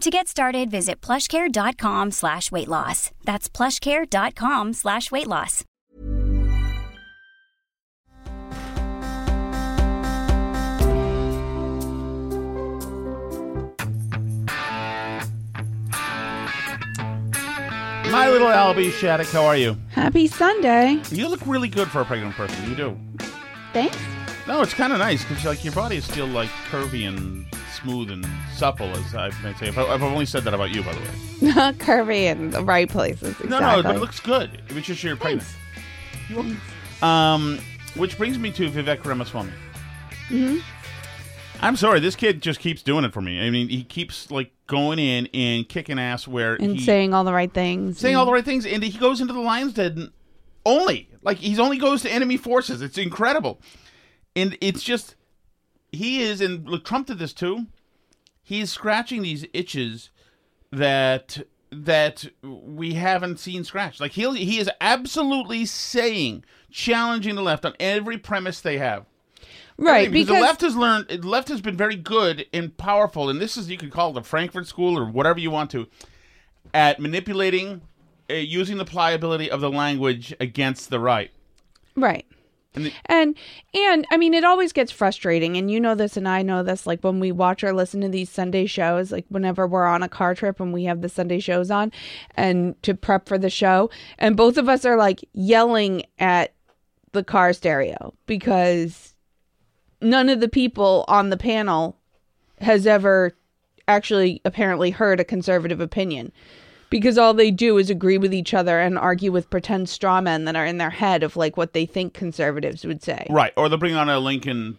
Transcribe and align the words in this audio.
To 0.00 0.10
get 0.10 0.28
started, 0.28 0.70
visit 0.70 1.00
plushcare.com 1.00 2.12
slash 2.12 2.52
weight 2.52 2.68
loss. 2.68 3.10
That's 3.24 3.48
plushcare.com 3.48 4.72
slash 4.74 5.10
weight 5.10 5.26
loss. 5.26 5.64
My 18.10 18.30
little 18.30 18.48
Albie 18.48 18.92
Shattuck, 18.92 19.26
how 19.26 19.44
are 19.44 19.56
you? 19.56 19.76
Happy 19.90 20.28
Sunday. 20.28 21.02
You 21.10 21.28
look 21.28 21.44
really 21.44 21.68
good 21.68 21.88
for 21.88 22.02
a 22.02 22.04
pregnant 22.04 22.36
person. 22.36 22.70
You 22.70 22.76
do. 22.76 22.98
Thanks. 23.72 23.98
No, 24.46 24.62
it's 24.62 24.74
kind 24.74 24.92
of 24.92 25.00
nice 25.00 25.24
because 25.24 25.44
like 25.44 25.64
your 25.64 25.74
body 25.74 25.96
is 25.96 26.04
still 26.04 26.28
like 26.28 26.48
curvy 26.70 27.06
and 27.06 27.47
smooth 27.82 28.10
and 28.10 28.26
supple, 28.54 28.88
as 28.96 29.14
I 29.14 29.30
may 29.42 29.54
say. 29.54 29.68
If 29.68 29.78
I, 29.78 29.84
I've 29.84 30.02
only 30.02 30.26
said 30.26 30.44
that 30.44 30.54
about 30.54 30.70
you, 30.74 30.82
by 30.82 30.92
the 30.92 31.00
way. 31.00 31.06
Curvy 31.78 32.24
in 32.24 32.50
the 32.50 32.62
right 32.62 32.88
places. 32.88 33.30
Exactly. 33.30 33.48
No, 33.50 33.60
no, 33.60 33.82
but 33.82 33.96
it 33.96 34.00
looks 34.00 34.20
good. 34.20 34.62
It's 34.68 34.86
just 34.86 35.02
you're 35.02 35.16
pregnant. 35.16 35.48
Um, 37.02 37.58
which 37.94 38.16
brings 38.18 38.38
me 38.38 38.50
to 38.52 38.70
Vivek 38.70 39.04
Ramaswamy. 39.04 39.52
Mhm. 40.28 40.62
I'm 41.60 41.74
sorry, 41.74 41.98
this 41.98 42.14
kid 42.14 42.40
just 42.40 42.60
keeps 42.60 42.82
doing 42.82 43.04
it 43.04 43.12
for 43.12 43.20
me. 43.20 43.44
I 43.44 43.50
mean, 43.50 43.68
he 43.68 43.82
keeps 43.82 44.30
like 44.30 44.52
going 44.68 44.98
in 45.00 45.26
and 45.34 45.68
kicking 45.68 45.98
ass 45.98 46.28
where 46.28 46.54
and 46.54 46.76
he, 46.76 46.84
saying 46.84 47.14
all 47.14 47.24
the 47.24 47.32
right 47.32 47.52
things. 47.52 47.98
saying 47.98 48.14
all 48.14 48.26
the 48.26 48.32
right 48.32 48.44
things, 48.44 48.64
and 48.64 48.82
he 48.82 48.96
goes 48.96 49.20
into 49.20 49.32
the 49.32 49.40
lion's 49.40 49.72
den 49.72 50.12
only. 50.64 51.08
Like 51.22 51.38
he's 51.38 51.58
only 51.58 51.78
goes 51.78 52.02
to 52.02 52.12
enemy 52.12 52.36
forces. 52.36 52.80
It's 52.80 52.96
incredible, 52.98 53.60
and 54.36 54.56
it's 54.60 54.84
just 54.84 55.16
he 55.92 56.22
is, 56.22 56.40
and 56.40 56.68
look, 56.68 56.84
Trump 56.84 57.06
did 57.06 57.18
this 57.18 57.32
too. 57.32 57.66
He's 58.42 58.70
scratching 58.70 59.22
these 59.22 59.46
itches 59.52 60.10
that 60.70 61.46
that 61.70 62.26
we 62.42 62.94
haven't 62.94 63.38
seen 63.38 63.64
scratched. 63.64 64.00
Like 64.00 64.12
he 64.12 64.44
he 64.44 64.58
is 64.58 64.70
absolutely 64.80 65.66
saying, 65.66 66.44
challenging 66.70 67.34
the 67.34 67.42
left 67.42 67.64
on 67.64 67.74
every 67.78 68.18
premise 68.18 68.60
they 68.60 68.78
have. 68.78 69.06
Right, 69.80 70.10
because, 70.10 70.34
the 70.34 70.40
left 70.40 70.60
has 70.62 70.74
learned, 70.74 71.08
the 71.08 71.18
left 71.18 71.48
has 71.48 71.60
been 71.60 71.76
very 71.76 71.94
good 71.94 72.46
and 72.52 72.76
powerful, 72.76 73.30
and 73.30 73.40
this 73.40 73.56
is 73.56 73.70
you 73.70 73.78
could 73.78 73.92
call 73.92 74.10
it 74.10 74.14
the 74.14 74.22
Frankfurt 74.24 74.66
School 74.66 74.98
or 74.98 75.04
whatever 75.04 75.38
you 75.38 75.52
want 75.52 75.70
to, 75.70 75.86
at 76.74 76.98
manipulating, 76.98 77.82
uh, 78.28 78.34
using 78.34 78.76
the 78.78 78.84
pliability 78.84 79.48
of 79.48 79.60
the 79.60 79.70
language 79.70 80.34
against 80.40 80.90
the 80.90 80.98
right. 80.98 81.30
Right. 81.94 82.26
And 83.06 83.36
and 83.74 84.06
I 84.10 84.16
mean 84.16 84.34
it 84.34 84.44
always 84.44 84.72
gets 84.72 84.92
frustrating 84.92 85.56
and 85.56 85.70
you 85.70 85.80
know 85.80 85.94
this 85.94 86.16
and 86.16 86.28
I 86.28 86.42
know 86.42 86.62
this 86.62 86.86
like 86.86 87.02
when 87.02 87.20
we 87.20 87.32
watch 87.32 87.62
or 87.64 87.72
listen 87.72 88.00
to 88.02 88.08
these 88.08 88.30
Sunday 88.30 88.66
shows 88.66 89.12
like 89.12 89.26
whenever 89.28 89.66
we're 89.66 89.86
on 89.86 90.02
a 90.02 90.08
car 90.08 90.34
trip 90.34 90.60
and 90.60 90.72
we 90.72 90.84
have 90.84 91.00
the 91.00 91.08
Sunday 91.08 91.40
shows 91.40 91.70
on 91.70 91.92
and 92.36 92.80
to 92.82 92.94
prep 92.94 93.28
for 93.28 93.38
the 93.38 93.50
show 93.50 93.90
and 94.18 94.36
both 94.36 94.56
of 94.56 94.68
us 94.68 94.84
are 94.84 94.96
like 94.96 95.24
yelling 95.32 96.02
at 96.18 96.54
the 97.12 97.24
car 97.24 97.52
stereo 97.52 98.14
because 98.26 99.14
none 100.00 100.28
of 100.28 100.40
the 100.40 100.48
people 100.48 101.04
on 101.08 101.30
the 101.30 101.36
panel 101.36 101.96
has 102.60 102.86
ever 102.86 103.32
actually 103.86 104.40
apparently 104.44 104.90
heard 104.90 105.18
a 105.18 105.24
conservative 105.24 105.80
opinion 105.80 106.32
because 106.90 107.18
all 107.18 107.34
they 107.34 107.50
do 107.50 107.78
is 107.78 107.90
agree 107.90 108.18
with 108.18 108.32
each 108.32 108.54
other 108.54 108.78
and 108.80 108.98
argue 108.98 109.32
with 109.32 109.50
pretend 109.50 109.88
straw 109.88 110.20
men 110.20 110.44
that 110.44 110.56
are 110.56 110.64
in 110.66 110.78
their 110.78 110.90
head 110.90 111.22
of 111.22 111.36
like 111.36 111.56
what 111.56 111.72
they 111.72 111.86
think 111.86 112.14
conservatives 112.14 112.84
would 112.84 113.02
say. 113.02 113.26
Right, 113.30 113.52
or 113.56 113.68
they'll 113.68 113.78
bring 113.78 113.94
on 113.94 114.08
a 114.08 114.18
Lincoln. 114.18 114.78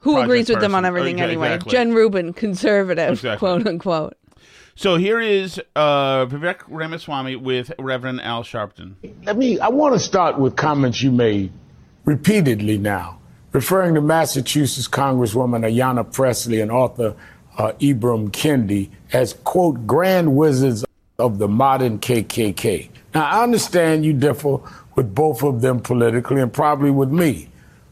Who 0.00 0.12
Project 0.12 0.24
agrees 0.26 0.48
with 0.48 0.60
them 0.60 0.74
on 0.74 0.84
everything 0.84 1.16
Okay, 1.16 1.24
anyway? 1.24 1.58
Jen 1.66 1.92
Rubin, 1.92 2.32
conservative, 2.32 3.10
Exactly. 3.14 3.38
quote 3.38 3.66
unquote. 3.66 4.16
So 4.76 4.96
here 4.96 5.20
is 5.20 5.60
uh, 5.74 6.26
Vivek 6.26 6.60
Ramaswamy 6.68 7.34
with 7.34 7.72
Reverend 7.80 8.20
Al 8.20 8.44
Sharpton. 8.44 8.94
Let 9.24 9.36
me, 9.36 9.58
I 9.58 9.68
want 9.70 9.94
to 9.94 9.98
start 9.98 10.38
with 10.38 10.54
comments 10.54 11.02
you 11.02 11.10
made 11.10 11.52
repeatedly 12.04 12.78
now, 12.78 13.18
referring 13.52 13.96
to 13.96 14.00
Massachusetts 14.00 14.86
Congresswoman 14.86 15.66
Ayanna 15.68 16.10
Presley 16.12 16.60
and 16.60 16.70
author 16.70 17.16
uh, 17.58 17.72
Ibram 17.80 18.30
Kendi 18.30 18.90
as, 19.12 19.32
quote, 19.32 19.84
grand 19.84 20.36
wizards 20.36 20.84
of 21.20 21.38
the 21.38 21.48
modern 21.48 21.98
KKK. 21.98 22.90
Now, 23.12 23.26
I 23.26 23.42
understand 23.42 24.04
you 24.04 24.12
differ 24.12 24.58
with 24.94 25.16
both 25.16 25.42
of 25.42 25.62
them 25.62 25.80
politically 25.80 26.40
and 26.40 26.52
probably 26.52 26.92
with 26.92 27.10
me. 27.10 27.48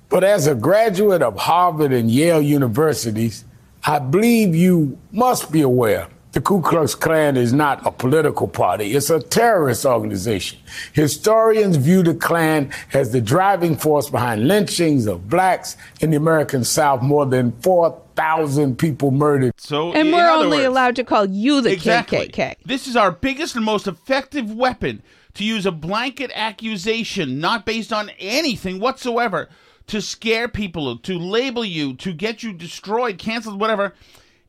But 0.09 0.23
as 0.23 0.47
a 0.47 0.55
graduate 0.55 1.23
of 1.23 1.37
Harvard 1.37 1.93
and 1.93 2.09
Yale 2.09 2.41
universities, 2.41 3.45
I 3.85 3.99
believe 3.99 4.55
you 4.55 4.97
must 5.11 5.51
be 5.51 5.63
aware 5.63 6.07
the 6.37 6.43
Ku 6.43 6.61
Klux 6.61 6.95
Klan 6.95 7.35
is 7.39 7.55
not 7.55 7.87
a 7.87 7.91
political 7.91 8.47
party, 8.47 8.95
it's 8.95 9.09
a 9.09 9.21
terrorist 9.21 9.87
organization. 9.87 10.59
Historians 10.93 11.77
view 11.79 12.03
the 12.03 12.13
Klan 12.13 12.71
as 12.93 13.11
the 13.11 13.23
driving 13.23 13.75
force 13.75 14.11
behind 14.11 14.47
lynchings 14.47 15.07
of 15.07 15.31
blacks 15.31 15.79
in 16.03 16.11
the 16.11 16.19
American 16.19 16.63
South, 16.63 17.01
more 17.01 17.25
than 17.25 17.53
4,000 17.63 18.77
people 18.77 19.11
murdered. 19.13 19.55
So 19.57 19.95
And 19.95 20.13
we're 20.13 20.29
only 20.29 20.59
words- 20.59 20.67
allowed 20.67 20.97
to 20.97 21.05
call 21.05 21.25
you 21.25 21.63
the 21.63 21.73
exactly. 21.73 22.29
KKK. 22.29 22.57
This 22.67 22.87
is 22.87 22.97
our 22.97 23.11
biggest 23.13 23.57
and 23.57 23.65
most 23.65 23.87
effective 23.87 24.53
weapon 24.53 25.03
to 25.37 25.43
use 25.43 25.65
a 25.65 25.73
blanket 25.73 26.31
accusation, 26.35 27.41
not 27.41 27.65
based 27.65 27.95
on 27.95 28.11
anything 28.19 28.79
whatsoever, 28.79 29.49
to 29.87 30.03
scare 30.03 30.49
people, 30.49 30.99
to 30.99 31.19
label 31.19 31.65
you, 31.65 31.95
to 31.95 32.13
get 32.13 32.43
you 32.43 32.53
destroyed, 32.53 33.17
canceled, 33.17 33.59
whatever, 33.59 33.95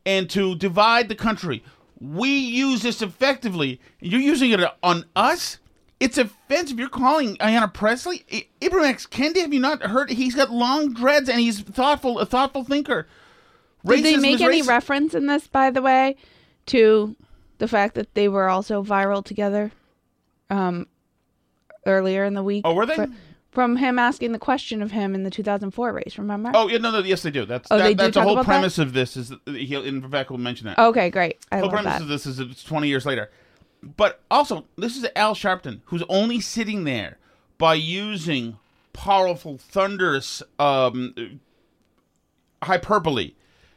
and 0.06 0.30
to 0.30 0.54
divide 0.56 1.08
the 1.08 1.16
country. 1.16 1.64
We 2.00 2.30
use 2.30 2.82
this 2.84 3.02
effectively. 3.02 3.80
You're 4.00 4.22
using 4.22 4.52
it 4.52 4.60
on 4.84 5.06
us. 5.16 5.58
It's 6.00 6.18
offensive. 6.18 6.78
You're 6.78 6.90
calling 6.90 7.38
Ayanna 7.38 7.74
Presley, 7.74 8.24
I- 8.32 8.46
Ibram 8.62 8.86
X. 8.86 9.08
Kendi. 9.08 9.38
Have 9.42 9.54
you 9.54 9.60
not 9.60 9.82
heard? 9.82 10.12
He's 10.12 10.36
got 10.36 10.52
long 10.52 10.94
dreads 10.94 11.28
and 11.28 11.40
he's 11.40 11.62
thoughtful, 11.62 12.20
a 12.20 12.26
thoughtful 12.26 12.64
thinker. 12.64 13.08
Did 13.86 14.04
they 14.04 14.14
Racism 14.14 14.22
make 14.22 14.36
is 14.36 14.42
any 14.42 14.62
racist. 14.62 14.68
reference 14.68 15.14
in 15.16 15.26
this, 15.26 15.48
by 15.48 15.72
the 15.72 15.82
way, 15.82 16.16
to 16.68 17.16
the 17.58 17.68
fact 17.68 17.96
that 17.96 18.14
they 18.14 18.28
were 18.28 18.48
also 18.50 18.84
viral 18.84 19.24
together 19.26 19.72
um, 20.52 20.86
earlier 21.86 22.26
in 22.26 22.34
the 22.36 22.44
week? 22.44 22.62
Oh, 22.66 22.74
were 22.76 22.86
they? 22.86 22.96
Fr- 22.96 23.06
From 23.58 23.76
him 23.76 23.98
asking 23.98 24.34
the 24.34 24.38
question 24.38 24.84
of 24.84 24.92
him 24.92 25.16
in 25.16 25.24
the 25.24 25.32
2004 25.32 25.92
race, 25.92 26.20
remember? 26.20 26.52
Oh 26.54 26.68
yeah, 26.68 26.78
no, 26.78 26.92
no, 26.92 27.00
yes, 27.00 27.24
they 27.24 27.32
do. 27.32 27.44
That's 27.44 27.68
Oh, 27.72 27.80
that, 27.80 27.86
they 27.86 27.96
do 27.96 28.04
that's 28.04 28.08
the 28.10 28.20
talk 28.20 28.24
whole 28.26 28.34
about 28.34 28.46
premise 28.46 28.78
of 28.78 28.94
this. 28.94 29.18
Is 29.18 29.34
he'll 29.48 29.84
and 29.84 30.04
Vivek 30.04 30.30
will 30.30 30.38
mention 30.38 30.68
that. 30.68 30.78
Okay, 30.78 31.10
great. 31.10 31.40
I 31.52 31.56
the 31.56 31.62
whole 31.62 31.72
love 31.72 31.82
premise 31.82 31.94
that. 31.94 32.02
of 32.04 32.08
this 32.08 32.28
is 32.28 32.40
it's 32.40 32.64
twenty 32.64 32.88
years 32.88 33.04
later. 33.04 33.32
But 33.82 34.22
also, 34.30 34.66
this 34.78 34.96
is 34.96 35.08
Al 35.16 35.34
Sharpton, 35.34 35.82
who's 35.86 36.04
only 36.08 36.40
sitting 36.40 36.84
there 36.84 37.18
by 37.58 37.74
using 37.74 38.60
powerful, 38.94 39.58
thunderous 39.58 40.44
um, 40.60 41.40
hyperbole 42.62 43.34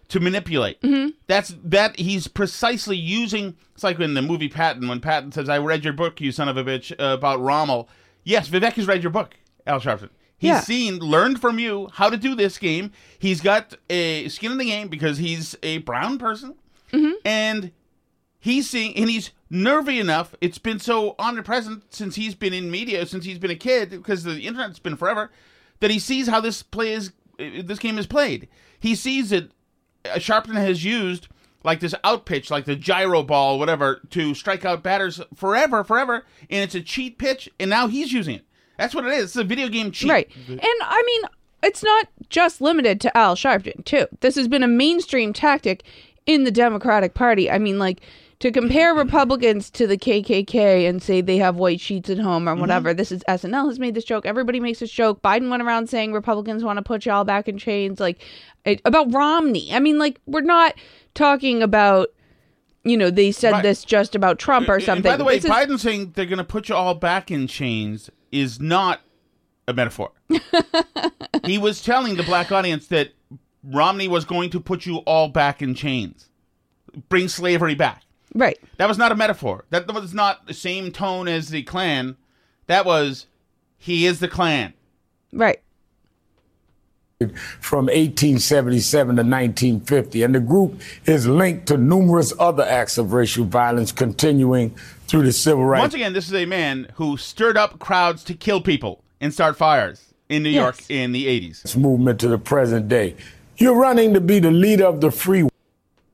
to 0.08 0.20
manipulate. 0.20 0.78
Mm-hmm. 0.82 1.12
That's 1.26 1.54
that 1.64 1.98
he's 1.98 2.28
precisely 2.28 2.98
using. 2.98 3.56
It's 3.74 3.82
like 3.82 3.98
in 3.98 4.12
the 4.12 4.20
movie 4.20 4.50
Patton 4.50 4.88
when 4.88 5.00
Patton 5.00 5.32
says, 5.32 5.48
"I 5.48 5.56
read 5.56 5.84
your 5.84 5.94
book, 5.94 6.20
you 6.20 6.32
son 6.32 6.50
of 6.50 6.58
a 6.58 6.64
bitch," 6.64 6.92
uh, 7.00 7.14
about 7.14 7.40
Rommel. 7.40 7.88
Yes, 8.24 8.50
Vivek 8.50 8.74
has 8.74 8.86
read 8.86 9.02
your 9.02 9.10
book, 9.10 9.36
Al 9.66 9.80
Sharpton. 9.80 10.10
He's 10.38 10.48
Yeah. 10.48 10.60
seen, 10.60 10.98
learned 11.00 11.40
from 11.40 11.58
you 11.58 11.88
how 11.94 12.08
to 12.08 12.16
do 12.16 12.34
this 12.34 12.56
game. 12.58 12.92
He's 13.18 13.40
got 13.42 13.74
a 13.90 14.28
skin 14.28 14.52
in 14.52 14.58
the 14.58 14.64
game 14.64 14.88
because 14.88 15.18
he's 15.18 15.54
a 15.62 15.78
brown 15.78 16.18
person, 16.18 16.54
and 17.24 17.72
he's 18.38 18.68
seeing, 18.70 18.96
and 18.96 19.10
he's 19.10 19.30
nervy 19.50 19.98
enough. 20.00 20.34
It's 20.40 20.58
been 20.58 20.78
so 20.78 21.14
omnipresent 21.18 21.92
since 21.94 22.14
he's 22.16 22.34
been 22.34 22.54
in 22.54 22.70
media, 22.70 23.04
since 23.06 23.24
he's 23.26 23.38
been 23.38 23.50
a 23.50 23.56
kid, 23.56 23.90
because 23.90 24.24
the 24.24 24.40
internet's 24.40 24.78
been 24.78 24.96
forever, 24.96 25.30
that 25.80 25.90
he 25.90 25.98
sees 25.98 26.26
how 26.28 26.40
this 26.40 26.62
play 26.62 26.92
is, 26.92 27.12
uh, 27.38 27.62
this 27.62 27.78
game 27.78 27.98
is 27.98 28.06
played. 28.06 28.48
He 28.78 28.94
sees 28.94 29.32
it. 29.32 29.50
uh, 30.06 30.14
Sharpton 30.16 30.54
has 30.54 30.82
used 30.84 31.28
like 31.62 31.80
this 31.80 31.94
out 32.02 32.24
pitch, 32.24 32.50
like 32.50 32.64
the 32.64 32.74
gyro 32.76 33.22
ball, 33.22 33.58
whatever, 33.58 34.00
to 34.10 34.32
strike 34.34 34.64
out 34.64 34.82
batters 34.82 35.20
forever, 35.34 35.84
forever, 35.84 36.24
and 36.48 36.62
it's 36.64 36.74
a 36.74 36.80
cheat 36.80 37.18
pitch, 37.18 37.50
and 37.60 37.68
now 37.68 37.86
he's 37.86 38.10
using 38.12 38.36
it. 38.36 38.46
That's 38.80 38.94
what 38.94 39.04
it 39.04 39.12
is. 39.12 39.24
It's 39.24 39.36
a 39.36 39.44
video 39.44 39.68
game 39.68 39.92
cheat. 39.92 40.10
Right. 40.10 40.28
And 40.48 40.60
I 40.60 41.02
mean, 41.06 41.22
it's 41.62 41.82
not 41.82 42.08
just 42.30 42.60
limited 42.60 43.00
to 43.02 43.16
Al 43.16 43.36
Sharpton, 43.36 43.84
too. 43.84 44.06
This 44.20 44.34
has 44.36 44.48
been 44.48 44.62
a 44.62 44.68
mainstream 44.68 45.32
tactic 45.32 45.84
in 46.26 46.44
the 46.44 46.50
Democratic 46.50 47.14
Party. 47.14 47.50
I 47.50 47.58
mean, 47.58 47.78
like, 47.78 48.00
to 48.38 48.50
compare 48.50 48.94
Republicans 48.94 49.68
to 49.70 49.86
the 49.86 49.98
KKK 49.98 50.88
and 50.88 51.02
say 51.02 51.20
they 51.20 51.36
have 51.36 51.56
white 51.56 51.80
sheets 51.80 52.08
at 52.08 52.18
home 52.18 52.48
or 52.48 52.52
mm-hmm. 52.52 52.62
whatever. 52.62 52.94
This 52.94 53.12
is 53.12 53.22
SNL 53.28 53.68
has 53.68 53.78
made 53.78 53.94
this 53.94 54.04
joke. 54.04 54.24
Everybody 54.24 54.60
makes 54.60 54.78
this 54.78 54.90
joke. 54.90 55.20
Biden 55.20 55.50
went 55.50 55.62
around 55.62 55.90
saying 55.90 56.14
Republicans 56.14 56.64
want 56.64 56.78
to 56.78 56.82
put 56.82 57.04
y'all 57.04 57.24
back 57.24 57.48
in 57.48 57.58
chains. 57.58 58.00
Like, 58.00 58.22
it, 58.64 58.80
about 58.86 59.12
Romney. 59.12 59.74
I 59.74 59.80
mean, 59.80 59.98
like, 59.98 60.20
we're 60.26 60.40
not 60.40 60.74
talking 61.14 61.62
about. 61.62 62.08
You 62.82 62.96
know, 62.96 63.10
they 63.10 63.30
said 63.30 63.52
Right. 63.52 63.62
this 63.62 63.84
just 63.84 64.14
about 64.14 64.38
Trump 64.38 64.66
or 64.66 64.76
And 64.76 64.82
something. 64.82 65.12
by 65.12 65.18
the 65.18 65.24
way, 65.24 65.34
This 65.34 65.44
is- 65.44 65.50
Biden 65.50 65.78
saying 65.78 66.12
they're 66.14 66.24
going 66.24 66.38
to 66.38 66.44
put 66.44 66.70
you 66.70 66.74
all 66.74 66.94
back 66.94 67.30
in 67.30 67.46
chains 67.46 68.08
is 68.32 68.60
not 68.60 69.00
a 69.66 69.72
metaphor. 69.72 70.10
he 71.44 71.58
was 71.58 71.82
telling 71.82 72.16
the 72.16 72.22
black 72.22 72.52
audience 72.52 72.86
that 72.88 73.12
Romney 73.64 74.08
was 74.08 74.24
going 74.24 74.50
to 74.50 74.60
put 74.60 74.86
you 74.86 74.98
all 74.98 75.28
back 75.28 75.62
in 75.62 75.74
chains, 75.74 76.28
bring 77.08 77.28
slavery 77.28 77.74
back. 77.74 78.02
right. 78.34 78.58
That 78.78 78.88
was 78.88 78.98
not 78.98 79.12
a 79.12 79.16
metaphor. 79.16 79.64
That 79.70 79.92
was 79.92 80.14
not 80.14 80.46
the 80.46 80.54
same 80.54 80.92
tone 80.92 81.28
as 81.28 81.48
the 81.48 81.62
Klan. 81.62 82.16
That 82.66 82.84
was, 82.84 83.26
he 83.76 84.06
is 84.06 84.20
the 84.20 84.28
Klan. 84.28 84.74
Right. 85.32 85.60
from 87.60 87.86
1877 87.86 89.16
to 89.16 89.22
1950, 89.22 90.22
and 90.22 90.34
the 90.34 90.40
group 90.40 90.80
is 91.04 91.26
linked 91.26 91.66
to 91.66 91.76
numerous 91.76 92.32
other 92.38 92.64
acts 92.64 92.96
of 92.96 93.12
racial 93.12 93.44
violence 93.44 93.92
continuing 93.92 94.74
through 95.10 95.24
the 95.24 95.32
civil 95.32 95.64
rights 95.64 95.82
Once 95.82 95.94
again, 95.94 96.12
this 96.12 96.28
is 96.28 96.34
a 96.34 96.46
man 96.46 96.88
who 96.94 97.16
stirred 97.16 97.56
up 97.56 97.80
crowds 97.80 98.22
to 98.24 98.34
kill 98.34 98.60
people 98.60 99.02
and 99.20 99.34
start 99.34 99.56
fires 99.56 100.14
in 100.28 100.44
New 100.44 100.50
York 100.50 100.76
in 100.88 101.10
the 101.10 101.26
80s. 101.26 101.62
This 101.62 101.76
movement 101.76 102.20
to 102.20 102.28
the 102.28 102.38
present 102.38 102.88
day. 102.88 103.16
You're 103.56 103.74
running 103.74 104.14
to 104.14 104.20
be 104.20 104.38
the 104.38 104.52
leader 104.52 104.86
of 104.86 105.00
the 105.00 105.10
free 105.10 105.48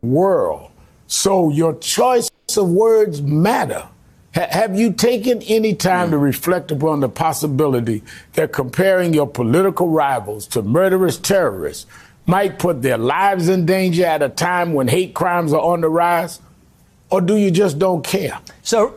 world, 0.03 0.71
so 1.07 1.51
your 1.51 1.75
choice 1.75 2.31
of 2.57 2.71
words 2.71 3.21
matter. 3.21 3.87
Ha- 4.35 4.49
have 4.51 4.79
you 4.79 4.93
taken 4.93 5.43
any 5.43 5.75
time 5.75 6.11
to 6.11 6.19
reflect 6.19 6.71
upon 6.71 7.01
the 7.01 7.09
possibility 7.09 8.03
that 8.33 8.53
comparing 8.53 9.13
your 9.13 9.29
political 9.29 9.89
rivals 9.89 10.47
to 10.49 10.63
murderous 10.63 11.19
terrorists 11.19 11.85
might 12.25 12.59
put 12.59 12.81
their 12.81 12.99
lives 12.99 13.49
in 13.49 13.67
danger 13.67 14.07
at 14.07 14.23
a 14.23 14.31
time 14.31 14.73
when 14.73 14.89
hate 14.89 15.15
crimes 15.15 15.53
are 15.53 15.61
on 15.61 15.83
the 15.83 15.89
rise? 15.89 16.41
Or 17.11 17.21
do 17.21 17.37
you 17.37 17.51
just 17.51 17.79
don't 17.79 18.03
care? 18.03 18.41
So, 18.67 18.97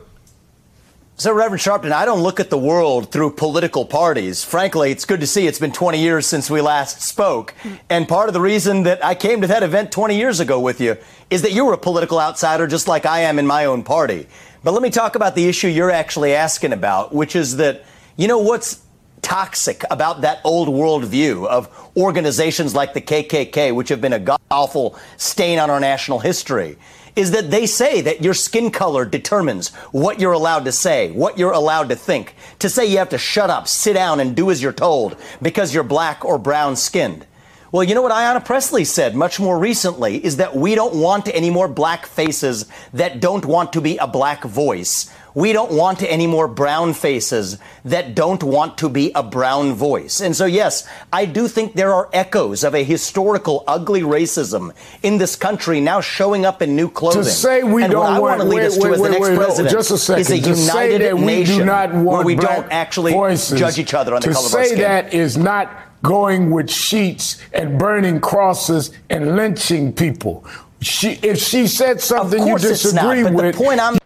so 1.16 1.32
Reverend 1.32 1.62
Sharpton, 1.62 1.92
I 1.92 2.04
don't 2.04 2.22
look 2.22 2.40
at 2.40 2.50
the 2.50 2.58
world 2.58 3.12
through 3.12 3.34
political 3.34 3.86
parties. 3.86 4.44
Frankly, 4.44 4.90
it's 4.90 5.06
good 5.06 5.20
to 5.20 5.28
see 5.28 5.46
it's 5.46 5.60
been 5.60 5.72
20 5.72 6.02
years 6.02 6.26
since 6.26 6.50
we 6.50 6.60
last 6.60 7.04
spoke. 7.04 7.54
And 7.88 8.08
part 8.08 8.30
of 8.30 8.34
the 8.34 8.42
reason 8.42 8.82
that 8.84 9.06
I 9.06 9.14
came 9.14 9.42
to 9.42 9.48
that 9.48 9.62
event 9.62 9.92
20 9.92 10.18
years 10.18 10.40
ago 10.40 10.60
with 10.60 10.82
you 10.82 10.98
is 11.30 11.44
that 11.44 11.52
you 11.52 11.66
were 11.66 11.74
a 11.74 11.78
political 11.78 12.20
outsider 12.20 12.66
just 12.66 12.88
like 12.88 13.06
I 13.06 13.20
am 13.20 13.38
in 13.38 13.46
my 13.46 13.66
own 13.66 13.84
party. 13.84 14.28
But 14.64 14.72
let 14.72 14.82
me 14.82 14.90
talk 14.90 15.14
about 15.14 15.36
the 15.36 15.48
issue 15.48 15.68
you're 15.68 15.92
actually 15.92 16.34
asking 16.34 16.74
about, 16.74 17.14
which 17.14 17.36
is 17.36 17.58
that, 17.58 17.84
you 18.18 18.28
know, 18.28 18.40
what's 18.40 18.82
toxic 19.22 19.84
about 19.92 20.22
that 20.22 20.42
old 20.44 20.68
world 20.68 21.06
view 21.06 21.48
of 21.48 21.70
organizations 21.96 22.74
like 22.74 22.96
the 22.96 23.02
KKK, 23.02 23.76
which 23.76 23.90
have 23.90 24.02
been 24.02 24.14
a 24.14 24.20
god 24.20 24.42
awful 24.50 24.98
stain 25.18 25.60
on 25.60 25.70
our 25.70 25.80
national 25.80 26.18
history, 26.18 26.76
is 27.20 27.32
that 27.32 27.52
they 27.52 27.66
say 27.66 28.00
that 28.00 28.24
your 28.24 28.34
skin 28.34 28.72
color 28.72 29.04
determines 29.04 29.76
what 29.92 30.22
you're 30.22 30.32
allowed 30.32 30.64
to 30.64 30.72
say, 30.72 31.12
what 31.12 31.38
you're 31.38 31.52
allowed 31.52 31.90
to 31.90 31.96
think. 31.96 32.34
To 32.60 32.70
say 32.70 32.86
you 32.86 32.98
have 33.00 33.10
to 33.10 33.18
shut 33.18 33.50
up, 33.50 33.68
sit 33.68 33.92
down, 33.92 34.22
and 34.22 34.38
do 34.38 34.50
as 34.50 34.64
you're 34.64 34.72
told 34.72 35.18
because 35.42 35.74
you're 35.74 35.84
black 35.84 36.24
or 36.24 36.38
brown 36.38 36.78
skinned. 36.78 37.26
Well, 37.74 37.84
you 37.84 37.94
know 37.94 38.02
what 38.02 38.14
Ayanna 38.14 38.44
Presley 38.44 38.86
said 38.86 39.16
much 39.16 39.38
more 39.38 39.60
recently 39.60 40.24
is 40.24 40.38
that 40.38 40.56
we 40.56 40.76
don't 40.76 40.96
want 40.96 41.28
any 41.28 41.50
more 41.50 41.68
black 41.68 42.06
faces 42.06 42.66
that 42.94 43.20
don't 43.20 43.46
want 43.46 43.74
to 43.74 43.82
be 43.82 43.98
a 43.98 44.08
black 44.08 44.46
voice. 44.46 45.14
We 45.34 45.54
don't 45.54 45.72
want 45.72 46.02
any 46.02 46.28
more 46.28 46.48
brown 46.48 46.94
faces 46.94 47.58
that 47.86 48.16
don't 48.16 48.42
want 48.44 48.78
to 48.80 48.90
be 48.90 49.12
a 49.14 49.24
brown 49.24 49.74
voice. 49.74 50.22
And 50.22 50.36
so, 50.36 50.46
yes, 50.46 50.88
I 51.14 51.26
do 51.26 51.48
think 51.48 51.74
there 51.74 51.94
are 51.94 52.10
echoes 52.14 52.64
of 52.64 52.74
a 52.74 52.84
historical 52.84 53.64
ugly 53.68 54.02
racism 54.02 54.74
in 55.04 55.18
this 55.18 55.36
country 55.36 55.80
now 55.82 56.02
showing 56.02 56.46
up 56.46 56.62
in 56.62 56.76
new 56.76 56.90
clothing. 56.90 57.24
To 57.24 57.30
say 57.30 57.64
we 57.64 57.84
and 57.84 57.92
don't 57.92 58.04
what 58.04 58.14
I 58.14 58.20
want, 58.20 58.40
want 58.40 58.42
to 58.42 58.48
lead 58.48 58.56
wait, 58.58 58.66
us 58.66 58.78
to 58.78 58.84
wait, 58.84 58.94
as 58.94 59.02
the 59.02 59.10
next 59.10 59.30
wait, 59.30 59.38
president 59.38 59.70
just 59.72 59.92
a 59.92 59.98
second. 59.98 60.22
is 60.22 60.32
a 60.32 60.42
to 60.42 60.56
say 60.56 60.94
united 60.94 61.02
that 61.06 61.16
we 61.16 61.26
nation 61.26 61.58
do 61.60 61.66
not 61.66 61.94
want 61.94 62.06
where 62.06 62.26
we 62.26 62.36
don't 62.36 62.72
actually 62.72 63.14
voices, 63.14 63.60
judge 63.60 63.78
each 63.78 63.94
other 63.94 64.16
on 64.16 64.22
the 64.22 64.28
to 64.28 64.34
color 64.34 64.48
of 64.48 64.54
our 64.56 64.64
skin. 64.64 64.78
To 64.78 64.84
say 64.84 64.88
that 64.88 65.14
is 65.14 65.38
not 65.38 65.70
going 66.02 66.50
with 66.50 66.72
sheets 66.72 67.42
and 67.54 67.78
burning 67.78 68.20
crosses 68.22 68.92
and 69.10 69.36
lynching 69.36 69.94
people. 69.94 70.46
She, 70.82 71.20
if 71.22 71.38
she 71.38 71.68
said 71.68 72.00
something 72.00 72.40
you 72.42 72.52
course 72.52 72.64
it's 72.64 72.94
not, 72.94 73.14
disagree 73.14 73.24
but 73.24 73.42
the 73.42 73.48
with, 73.48 73.56
point 73.56 73.80
I'm 73.82 73.99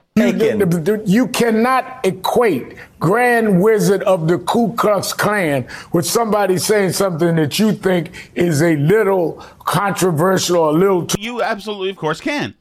you, 0.43 0.55
making- 0.57 0.69
the- 0.83 0.97
the- 0.97 1.03
you 1.09 1.27
cannot 1.27 1.99
equate 2.03 2.75
Grand 3.00 3.62
Wizard 3.62 4.01
of 4.03 4.27
the 4.27 4.38
Ku 4.38 4.73
Klux 4.73 5.13
Klan 5.13 5.67
with 5.91 6.05
somebody 6.05 6.57
saying 6.57 6.93
something 6.93 7.35
that 7.35 7.59
you 7.59 7.73
think 7.73 8.31
is 8.35 8.62
a 8.62 8.75
little 8.77 9.43
controversial 9.59 10.57
or 10.57 10.69
a 10.69 10.73
little 10.73 11.05
too. 11.05 11.21
You 11.21 11.41
absolutely, 11.41 11.89
of 11.89 11.97
course, 11.97 12.21
can. 12.21 12.53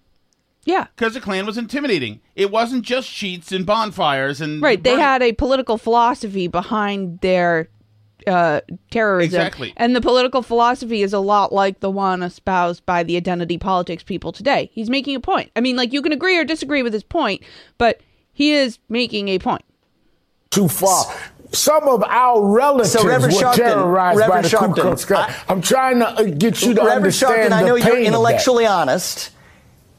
Yeah. 0.64 0.86
Because 0.96 1.14
the 1.14 1.20
Klan 1.20 1.44
was 1.46 1.58
intimidating. 1.58 2.20
It 2.36 2.50
wasn't 2.50 2.84
just 2.84 3.08
sheets 3.08 3.50
and 3.52 3.66
bonfires 3.66 4.40
and 4.40 4.62
Right. 4.62 4.82
They 4.82 4.90
burning- 4.92 5.04
had 5.04 5.22
a 5.22 5.32
political 5.32 5.76
philosophy 5.78 6.46
behind 6.46 7.18
their 7.20 7.68
uh, 8.26 8.60
terrorism. 8.90 9.24
Exactly. 9.40 9.72
And 9.76 9.94
the 9.96 10.00
political 10.00 10.42
philosophy 10.42 11.02
is 11.02 11.12
a 11.12 11.18
lot 11.18 11.52
like 11.52 11.80
the 11.80 11.90
one 11.90 12.22
espoused 12.22 12.84
by 12.86 13.02
the 13.02 13.16
identity 13.16 13.58
politics 13.58 14.02
people 14.02 14.32
today. 14.32 14.70
He's 14.72 14.90
making 14.90 15.16
a 15.16 15.20
point. 15.20 15.50
I 15.56 15.60
mean, 15.60 15.76
like, 15.76 15.92
you 15.92 16.02
can 16.02 16.12
agree 16.12 16.36
or 16.38 16.44
disagree 16.44 16.82
with 16.82 16.92
his 16.92 17.02
point, 17.04 17.42
but 17.78 18.00
he 18.32 18.52
is 18.52 18.78
making 18.88 19.28
a 19.28 19.38
point. 19.38 19.62
too 20.50 20.68
far. 20.68 21.04
Some 21.54 21.86
of 21.86 22.02
our 22.04 22.42
relatives 22.46 22.92
So, 22.92 23.06
Reverend 23.06 23.34
were 23.34 23.40
Sharpton, 23.42 23.56
terrorized 23.56 24.18
by 24.20 24.26
Reverend 24.26 24.44
the 24.46 24.56
Ku 24.56 24.72
Klux 24.82 25.04
Klan. 25.04 25.28
I- 25.30 25.52
I'm 25.52 25.60
trying 25.60 25.98
to 25.98 26.08
uh, 26.08 26.22
get 26.22 26.62
you 26.62 26.72
to 26.74 26.80
Reverend 26.80 26.90
understand 26.96 27.52
Sharpton, 27.52 27.56
I 27.56 27.60
know 27.62 27.74
the 27.74 27.80
you're 27.80 27.88
pain 27.88 27.90
of 27.90 27.96
that. 28.00 28.06
intellectually 28.06 28.66
honest. 28.66 29.30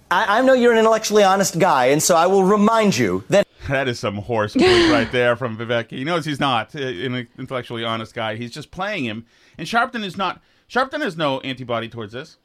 I, 0.10 0.40
I 0.40 0.42
know 0.42 0.54
you're 0.54 0.72
an 0.72 0.80
intellectually 0.80 1.24
honest 1.24 1.58
guy, 1.60 1.86
and 1.88 2.02
so 2.02 2.16
I 2.16 2.26
will 2.28 2.44
remind 2.44 2.98
you 2.98 3.24
that 3.30 3.43
That 3.70 3.88
is 3.88 4.00
some 4.00 4.18
horse 4.18 4.56
right 4.56 5.10
there 5.12 5.36
from 5.36 5.58
Vivek. 5.58 5.90
He 5.92 6.04
knows 6.04 6.26
he's 6.26 6.40
not 6.40 6.76
uh, 6.76 6.80
an 6.80 7.28
intellectually 7.38 7.84
honest 7.84 8.14
guy. 8.14 8.36
He's 8.36 8.52
just 8.52 8.72
playing 8.72 9.06
him. 9.06 9.26
And 9.58 9.68
Sharpton 9.68 10.04
is 10.04 10.18
not. 10.18 10.42
Sharpton 10.70 11.02
has 11.02 11.16
no 11.16 11.40
antibody 11.42 11.88
towards 11.88 12.14
this. 12.14 12.38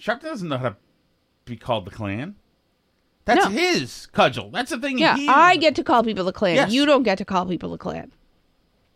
Sharpton 0.00 0.22
doesn't 0.22 0.48
know 0.48 0.58
how 0.58 0.68
to 0.70 0.76
be 1.44 1.56
called 1.56 1.86
the 1.86 1.90
Klan. 1.90 2.36
That's 3.24 3.44
No. 3.44 3.50
his 3.50 4.08
cudgel. 4.12 4.50
That's 4.50 4.70
the 4.70 4.78
thing. 4.78 4.98
Yeah, 4.98 5.16
he, 5.16 5.28
I 5.28 5.56
get 5.56 5.74
to 5.76 5.84
call 5.84 6.02
people 6.02 6.24
the 6.24 6.32
Klan. 6.32 6.54
Yes. 6.54 6.72
You 6.72 6.86
don't 6.86 7.02
get 7.02 7.18
to 7.18 7.24
call 7.24 7.46
people 7.46 7.70
the 7.70 7.78
Klan. 7.78 8.12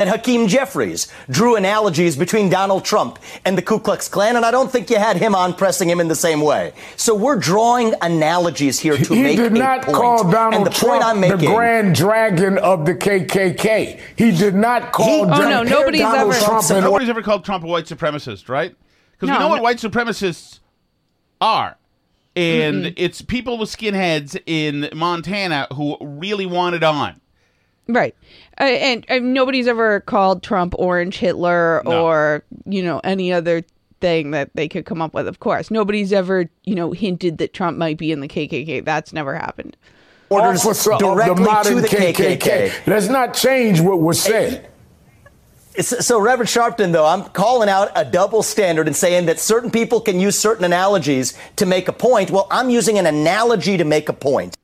And 0.05 0.11
Hakeem 0.11 0.49
Jeffries 0.49 1.09
drew 1.31 1.57
analogies 1.57 2.15
between 2.15 2.51
Donald 2.51 2.85
Trump 2.85 3.19
and 3.47 3.57
the 3.57 3.63
Ku 3.63 3.79
Klux 3.79 4.07
Klan, 4.07 4.37
and 4.37 4.45
I 4.45 4.51
don't 4.51 4.71
think 4.71 4.91
you 4.91 4.99
had 4.99 5.17
him 5.17 5.35
on 5.35 5.55
pressing 5.55 5.89
him 5.89 5.99
in 5.99 6.09
the 6.09 6.15
same 6.15 6.43
way. 6.43 6.75
So 6.97 7.15
we're 7.15 7.37
drawing 7.39 7.95
analogies 8.03 8.79
here 8.79 8.99
to 8.99 9.15
he 9.15 9.23
make 9.23 9.37
did 9.39 9.53
a 9.53 9.55
not 9.59 9.83
point. 9.83 9.97
call 9.97 10.31
Donald 10.31 10.55
and 10.55 10.67
the 10.67 10.71
Trump 10.71 11.01
point 11.01 11.05
I'm 11.05 11.21
making, 11.21 11.39
the 11.39 11.47
grand 11.47 11.95
dragon 11.95 12.59
of 12.59 12.85
the 12.85 12.95
KKK. 12.95 13.99
He 14.17 14.31
did 14.31 14.55
not 14.55 14.93
call. 14.93 15.07
He- 15.07 15.15
Oh, 15.35 15.49
no, 15.49 15.63
nobody's 15.63 16.03
Donald 16.03 16.35
ever- 16.35 16.45
Trump 16.45 16.69
an 16.71 16.83
Nobody's 16.85 17.09
ever 17.09 17.23
called 17.23 17.45
Trump 17.47 17.65
a 17.65 17.67
white 17.67 17.87
supremacist, 17.87 18.51
right? 18.51 18.77
Because 19.13 19.29
No, 19.29 19.35
we 19.35 19.39
know 19.41 19.49
what 19.49 19.63
white 19.63 19.79
supremacists 19.79 20.61
are. 21.41 21.77
And 22.37 22.93
it's 22.97 23.23
people 23.23 23.57
with 23.59 23.71
skinheads 23.71 24.39
in 24.45 24.89
Montana 24.93 25.69
who 25.73 25.97
really 26.01 26.47
want 26.47 26.75
it 26.75 26.83
on. 26.83 27.21
Right. 27.89 28.15
Uh, 28.61 28.65
and, 28.65 29.05
and 29.09 29.35
nobody's 29.35 29.67
ever 29.67 30.01
called 30.01 30.43
Trump 30.43 30.75
Orange 30.79 31.19
Hitler 31.19 31.83
No. 31.85 32.07
or, 32.07 32.45
you 32.65 32.83
know, 32.83 33.01
any 33.05 33.33
other 33.33 33.63
thing 34.01 34.31
that 34.33 34.51
they 34.55 34.69
could 34.69 34.87
come 34.87 35.03
up 35.03 35.13
with, 35.15 35.29
of 35.29 35.41
course. 35.41 35.71
Nobody's 35.71 36.13
ever, 36.13 36.49
you 36.65 36.75
know, 36.75 36.93
hinted 36.93 37.39
that 37.39 37.53
Trump 37.53 37.77
might 37.79 37.99
be 37.99 38.11
in 38.13 38.21
the 38.21 38.29
KKK. 38.29 38.85
That's 38.85 39.13
never 39.13 39.35
happened. 39.35 39.77
Orders 40.31 40.65
Officer 40.65 40.93
of 40.95 40.99
directly 41.01 41.35
the 41.35 41.41
modern 41.51 41.75
to 41.77 41.81
the 41.83 41.89
KKK. 41.89 42.87
Let's 42.87 43.09
not 43.09 43.35
change 43.35 43.81
what 43.81 44.01
was 44.01 44.21
said. 44.21 44.69
It's- 45.77 46.07
So, 46.07 46.19
Reverend 46.21 46.49
Sharpton, 46.49 46.93
though, 46.93 47.07
I'm 47.07 47.25
calling 47.25 47.69
out 47.69 47.91
a 47.97 48.05
double 48.05 48.43
standard 48.43 48.87
and 48.87 48.97
saying 48.97 49.27
that 49.27 49.39
certain 49.41 49.71
people 49.71 50.01
can 50.01 50.21
use 50.21 50.39
certain 50.39 50.65
analogies 50.65 51.35
to 51.57 51.67
make 51.67 51.89
a 51.89 51.93
point. 51.93 52.31
Well, 52.31 52.47
I'm 52.51 52.71
using 52.71 52.99
an 52.99 53.07
analogy 53.07 53.77
to 53.77 53.85
make 53.85 54.09
a 54.09 54.13
point. 54.13 54.57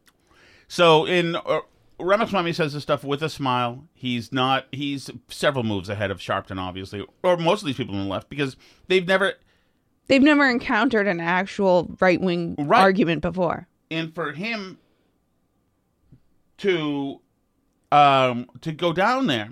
So 0.68 1.04
in 1.06 1.34
uh, 1.34 1.60
Ramaswamy 2.00 2.52
says 2.52 2.72
this 2.72 2.82
stuff 2.82 3.04
with 3.04 3.22
a 3.22 3.28
smile. 3.28 3.84
He's 3.94 4.32
not. 4.32 4.66
He's 4.72 5.10
several 5.28 5.64
moves 5.64 5.88
ahead 5.88 6.10
of 6.10 6.18
Sharpton, 6.18 6.58
obviously, 6.58 7.04
or 7.22 7.36
most 7.36 7.62
of 7.62 7.66
these 7.66 7.76
people 7.76 7.94
on 7.94 8.02
the 8.04 8.08
left 8.08 8.28
because 8.28 8.56
they've 8.88 9.06
never. 9.06 9.34
They've 10.08 10.22
never 10.22 10.48
encountered 10.48 11.06
an 11.06 11.20
actual 11.20 11.96
right 12.00 12.20
wing 12.20 12.56
Right. 12.58 12.80
argument 12.80 13.22
before. 13.22 13.68
And 13.90 14.14
for 14.14 14.32
him 14.32 14.78
to 16.58 17.20
um 17.92 18.48
to 18.60 18.72
go 18.72 18.92
down 18.92 19.26
there 19.26 19.50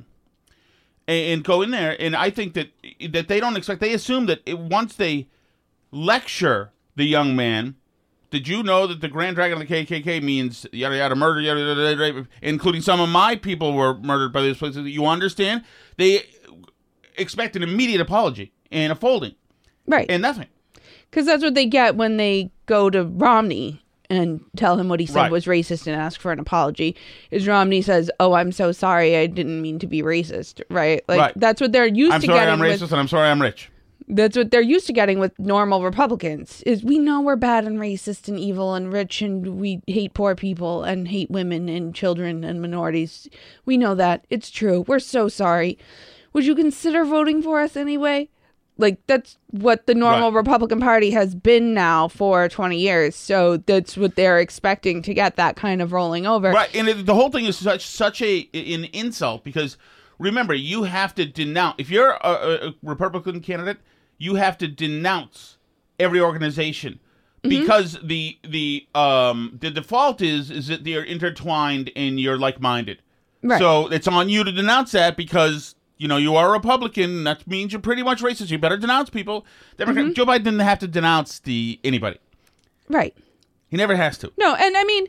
and, 1.06 1.32
and 1.32 1.44
go 1.44 1.62
in 1.62 1.70
there, 1.70 1.96
and 2.00 2.14
I 2.14 2.30
think 2.30 2.54
that 2.54 2.70
that 3.12 3.28
they 3.28 3.40
don't 3.40 3.56
expect. 3.56 3.80
They 3.80 3.92
assume 3.94 4.26
that 4.26 4.40
it, 4.46 4.58
once 4.58 4.96
they 4.96 5.28
lecture 5.90 6.72
the 6.96 7.04
young 7.04 7.34
man. 7.36 7.76
Did 8.30 8.46
you 8.46 8.62
know 8.62 8.86
that 8.86 9.00
the 9.00 9.08
Grand 9.08 9.36
Dragon 9.36 9.60
of 9.60 9.66
the 9.66 9.74
KKK 9.74 10.22
means 10.22 10.66
yada 10.72 10.96
yada 10.96 11.14
murder 11.16 11.40
yada 11.40 11.60
yada, 11.60 11.80
yada, 11.82 12.06
yada 12.06 12.28
including 12.42 12.82
some 12.82 13.00
of 13.00 13.08
my 13.08 13.36
people 13.36 13.72
were 13.72 13.94
murdered 13.98 14.32
by 14.32 14.42
this 14.42 14.58
place? 14.58 14.76
You 14.76 15.06
understand? 15.06 15.64
They 15.96 16.22
expect 17.16 17.56
an 17.56 17.62
immediate 17.62 18.00
apology 18.00 18.52
and 18.70 18.92
a 18.92 18.94
folding 18.94 19.34
Right. 19.86 20.06
and 20.10 20.20
nothing. 20.22 20.46
Because 21.10 21.24
that's 21.26 21.42
what 21.42 21.54
they 21.54 21.64
get 21.66 21.96
when 21.96 22.18
they 22.18 22.50
go 22.66 22.90
to 22.90 23.02
Romney 23.04 23.82
and 24.10 24.40
tell 24.56 24.78
him 24.78 24.88
what 24.88 25.00
he 25.00 25.06
said 25.06 25.16
Right. 25.16 25.30
was 25.32 25.46
racist 25.46 25.86
and 25.86 25.96
ask 25.96 26.20
for 26.20 26.30
an 26.32 26.38
apology. 26.38 26.94
Is 27.30 27.46
Romney 27.46 27.80
says, 27.82 28.10
"Oh, 28.20 28.34
I'm 28.34 28.52
so 28.52 28.72
sorry. 28.72 29.16
I 29.16 29.26
didn't 29.26 29.60
mean 29.62 29.78
to 29.80 29.86
be 29.86 30.02
racist." 30.02 30.60
Right? 30.70 31.02
Like 31.08 31.18
Right. 31.18 31.32
that's 31.36 31.60
what 31.60 31.72
they're 31.72 31.86
used 31.86 32.10
to. 32.10 32.14
I'm 32.16 32.20
to 32.20 32.26
sorry, 32.26 32.38
getting 32.40 32.52
I'm 32.54 32.60
racist, 32.60 32.82
with. 32.82 32.92
and 32.92 33.00
I'm 33.00 33.08
sorry, 33.08 33.28
I'm 33.30 33.40
rich. 33.40 33.70
That's 34.10 34.36
what 34.36 34.50
they're 34.50 34.60
used 34.62 34.86
to 34.86 34.92
getting 34.92 35.18
with 35.18 35.38
normal 35.38 35.82
Republicans. 35.84 36.62
Is 36.64 36.82
we 36.82 36.98
know 36.98 37.20
we're 37.20 37.36
bad 37.36 37.64
and 37.66 37.78
racist 37.78 38.26
and 38.28 38.38
evil 38.38 38.74
and 38.74 38.92
rich 38.92 39.20
and 39.20 39.60
we 39.60 39.82
hate 39.86 40.14
poor 40.14 40.34
people 40.34 40.82
and 40.82 41.08
hate 41.08 41.30
women 41.30 41.68
and 41.68 41.94
children 41.94 42.42
and 42.42 42.62
minorities. 42.62 43.28
We 43.66 43.76
know 43.76 43.94
that. 43.94 44.24
It's 44.30 44.50
true. 44.50 44.84
We're 44.88 44.98
so 44.98 45.28
sorry. 45.28 45.78
Would 46.32 46.46
you 46.46 46.54
consider 46.54 47.04
voting 47.04 47.42
for 47.42 47.60
us 47.60 47.76
anyway? 47.76 48.30
Like 48.80 48.98
that's 49.08 49.36
what 49.50 49.86
the 49.86 49.94
normal 49.94 50.30
Right. 50.30 50.36
Republican 50.38 50.78
Party 50.80 51.10
has 51.10 51.34
been 51.34 51.74
now 51.74 52.06
for 52.08 52.48
20 52.48 52.78
years. 52.78 53.16
So 53.16 53.56
that's 53.56 53.96
what 53.96 54.14
they're 54.14 54.38
expecting 54.38 55.02
to 55.02 55.12
get 55.12 55.36
that 55.36 55.56
kind 55.56 55.82
of 55.82 55.92
rolling 55.92 56.26
over. 56.26 56.52
Right, 56.52 56.72
and 56.74 56.88
it, 56.88 57.04
the 57.04 57.14
whole 57.14 57.30
thing 57.30 57.44
is 57.44 57.58
such 57.58 57.84
such 57.84 58.22
a 58.22 58.48
an 58.54 58.84
insult 58.92 59.42
because 59.42 59.76
remember 60.18 60.54
you 60.54 60.84
have 60.84 61.14
to 61.16 61.26
denounce 61.26 61.74
if 61.78 61.90
you're 61.90 62.12
a, 62.12 62.18
a- 62.30 62.68
a 62.68 62.74
Republican 62.84 63.40
candidate, 63.40 63.78
you 64.18 64.34
have 64.34 64.58
to 64.58 64.68
denounce 64.68 65.58
every 65.98 66.20
organization 66.20 67.00
Mm-hmm. 67.44 67.60
because 67.60 67.96
the 68.02 68.36
the 68.42 68.84
um 68.96 69.56
the 69.60 69.70
default 69.70 70.20
is 70.20 70.50
is 70.50 70.66
that 70.66 70.82
they're 70.82 71.04
intertwined 71.04 71.88
and 71.94 72.18
you're 72.18 72.36
like 72.36 72.60
minded. 72.60 73.00
Right. 73.44 73.60
So 73.60 73.86
it's 73.92 74.08
on 74.08 74.28
you 74.28 74.42
to 74.42 74.50
denounce 74.50 74.90
that 74.90 75.16
because 75.16 75.76
you 75.98 76.08
know 76.08 76.16
you 76.16 76.34
are 76.34 76.48
a 76.48 76.50
Republican. 76.52 77.22
That 77.22 77.46
means 77.46 77.72
you're 77.72 77.80
pretty 77.80 78.02
much 78.02 78.22
racist. 78.22 78.50
You 78.50 78.58
better 78.58 78.76
denounce 78.76 79.08
people. 79.08 79.46
Democrat, 79.76 80.06
Mm-hmm. 80.06 80.14
Joe 80.14 80.26
Biden 80.26 80.42
didn't 80.44 80.58
have 80.58 80.80
to 80.80 80.88
denounce 80.88 81.38
the 81.38 81.78
anybody. 81.84 82.18
Right. 82.88 83.16
He 83.68 83.76
never 83.76 83.94
has 83.94 84.18
to. 84.18 84.32
No, 84.36 84.56
and 84.56 84.76
I 84.76 84.82
mean, 84.82 85.06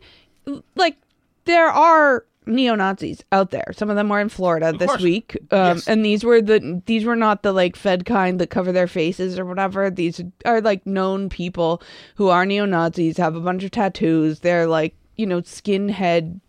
like, 0.76 0.98
there 1.46 1.70
are 1.70 2.26
neo 2.46 2.74
Nazis 2.76 3.24
out 3.32 3.52
there. 3.52 3.66
Some 3.74 3.90
of 3.90 3.96
them 3.96 4.10
were 4.10 4.20
in 4.20 4.30
Florida 4.30 4.74
this 4.74 4.88
course. 4.90 5.02
week, 5.02 5.38
um, 5.52 5.76
Yes. 5.78 5.88
and 5.88 6.04
these 6.04 6.24
were 6.24 6.42
the 6.42 6.82
these 6.86 7.06
were 7.06 7.16
not 7.16 7.44
the 7.44 7.52
like 7.52 7.76
Fed 7.76 8.06
kind 8.06 8.40
that 8.40 8.50
cover 8.50 8.72
their 8.72 8.88
faces 8.88 9.38
or 9.38 9.46
whatever. 9.46 9.90
These 9.90 10.22
are 10.46 10.62
like 10.62 10.86
known 10.86 11.30
people 11.30 11.82
who 12.16 12.30
are 12.30 12.46
neo 12.46 12.66
Nazis, 12.66 13.18
have 13.18 13.36
a 13.36 13.40
bunch 13.42 13.64
of 13.64 13.72
tattoos. 13.72 14.40
They're 14.40 14.68
like 14.68 14.96
you 15.16 15.26
know 15.26 15.42
skinhead, 15.42 16.40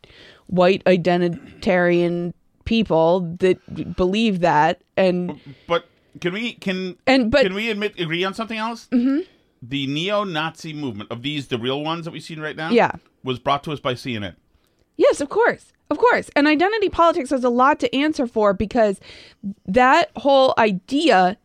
white 0.47 0.83
identitarian 0.85 2.33
people 2.65 3.21
that 3.41 3.97
believe 3.97 4.41
that 4.41 4.81
and 4.97 5.41
But 5.67 5.87
can 6.21 6.33
we 6.33 6.53
can 6.55 6.97
And- 7.07 7.31
but- 7.31 7.43
can 7.43 7.55
we 7.55 7.71
admit 7.71 7.99
agree 7.99 8.25
on 8.25 8.35
something 8.35 8.59
else? 8.59 8.89
Mm-hmm. 8.93 9.21
The 9.63 9.87
neo-Nazi 9.89 10.73
movement 10.73 11.11
of 11.11 11.21
these, 11.23 11.49
the 11.49 11.59
real 11.59 11.83
ones 11.83 12.07
that 12.07 12.13
we've 12.13 12.23
seen 12.23 12.41
right 12.41 12.57
now, 12.57 12.71
Yeah. 12.71 12.93
was 13.23 13.39
brought 13.39 13.63
to 13.65 13.73
us 13.73 13.81
by 13.81 13.93
CNN. 13.95 14.35
Yes, 15.01 15.23
of 15.23 15.31
course. 15.31 15.73
Of 15.89 15.97
course. 15.97 16.31
And 16.37 16.47
identity 16.47 16.91
politics 16.91 17.31
has 17.31 17.43
a 17.43 17.49
lot 17.49 17.81
to 17.81 17.97
answer 17.97 18.27
for 18.27 18.53
because 18.53 19.01
that 19.67 20.11
whole 20.17 20.53
idea 20.59 21.39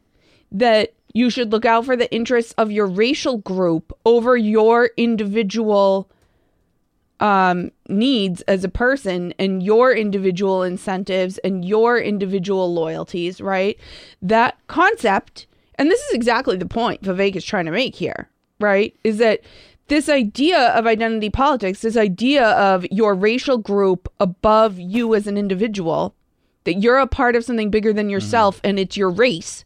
that 0.52 0.94
you 1.14 1.30
should 1.30 1.54
look 1.54 1.64
out 1.64 1.86
for 1.86 1.96
the 1.96 2.14
interests 2.14 2.54
of 2.58 2.70
your 2.70 2.86
racial 2.86 3.38
group 3.38 3.98
over 4.06 4.36
your 4.36 4.90
individual 4.98 6.12
um, 7.22 7.72
needs 7.88 8.42
as 8.42 8.66
a 8.66 8.70
person 8.70 9.34
and 9.40 9.64
your 9.64 9.94
individual 9.94 10.62
incentives 10.62 11.38
and 11.38 11.64
your 11.64 11.98
individual 11.98 12.74
loyalties, 12.74 13.40
right? 13.40 13.80
That 14.22 14.58
concept, 14.68 15.48
and 15.76 15.90
this 15.90 16.02
is 16.02 16.14
exactly 16.14 16.58
the 16.58 16.66
point 16.66 17.04
Vivek 17.04 17.38
is 17.38 17.46
trying 17.46 17.66
to 17.68 17.72
make 17.72 17.96
here, 17.96 18.30
right? 18.60 18.94
Is 19.06 19.18
that 19.20 19.40
this 19.88 20.10
idea 20.10 20.70
of 20.70 20.88
identity 20.88 21.30
politics, 21.30 21.82
this 21.82 21.98
idea 21.98 22.50
of 22.52 22.86
your 22.92 23.14
racial 23.14 23.58
group 23.58 24.12
above 24.20 24.80
you 24.80 25.14
as 25.14 25.28
an 25.28 25.38
individual, 25.38 26.16
that 26.64 26.76
you're 26.76 26.98
a 26.98 27.08
part 27.08 27.36
of 27.36 27.44
something 27.44 27.70
bigger 27.70 27.94
than 27.94 28.06
mm-hmm. 28.06 28.12
yourself 28.12 28.60
and 28.64 28.80
it's 28.80 28.98
your 28.98 29.10
race. 29.10 29.64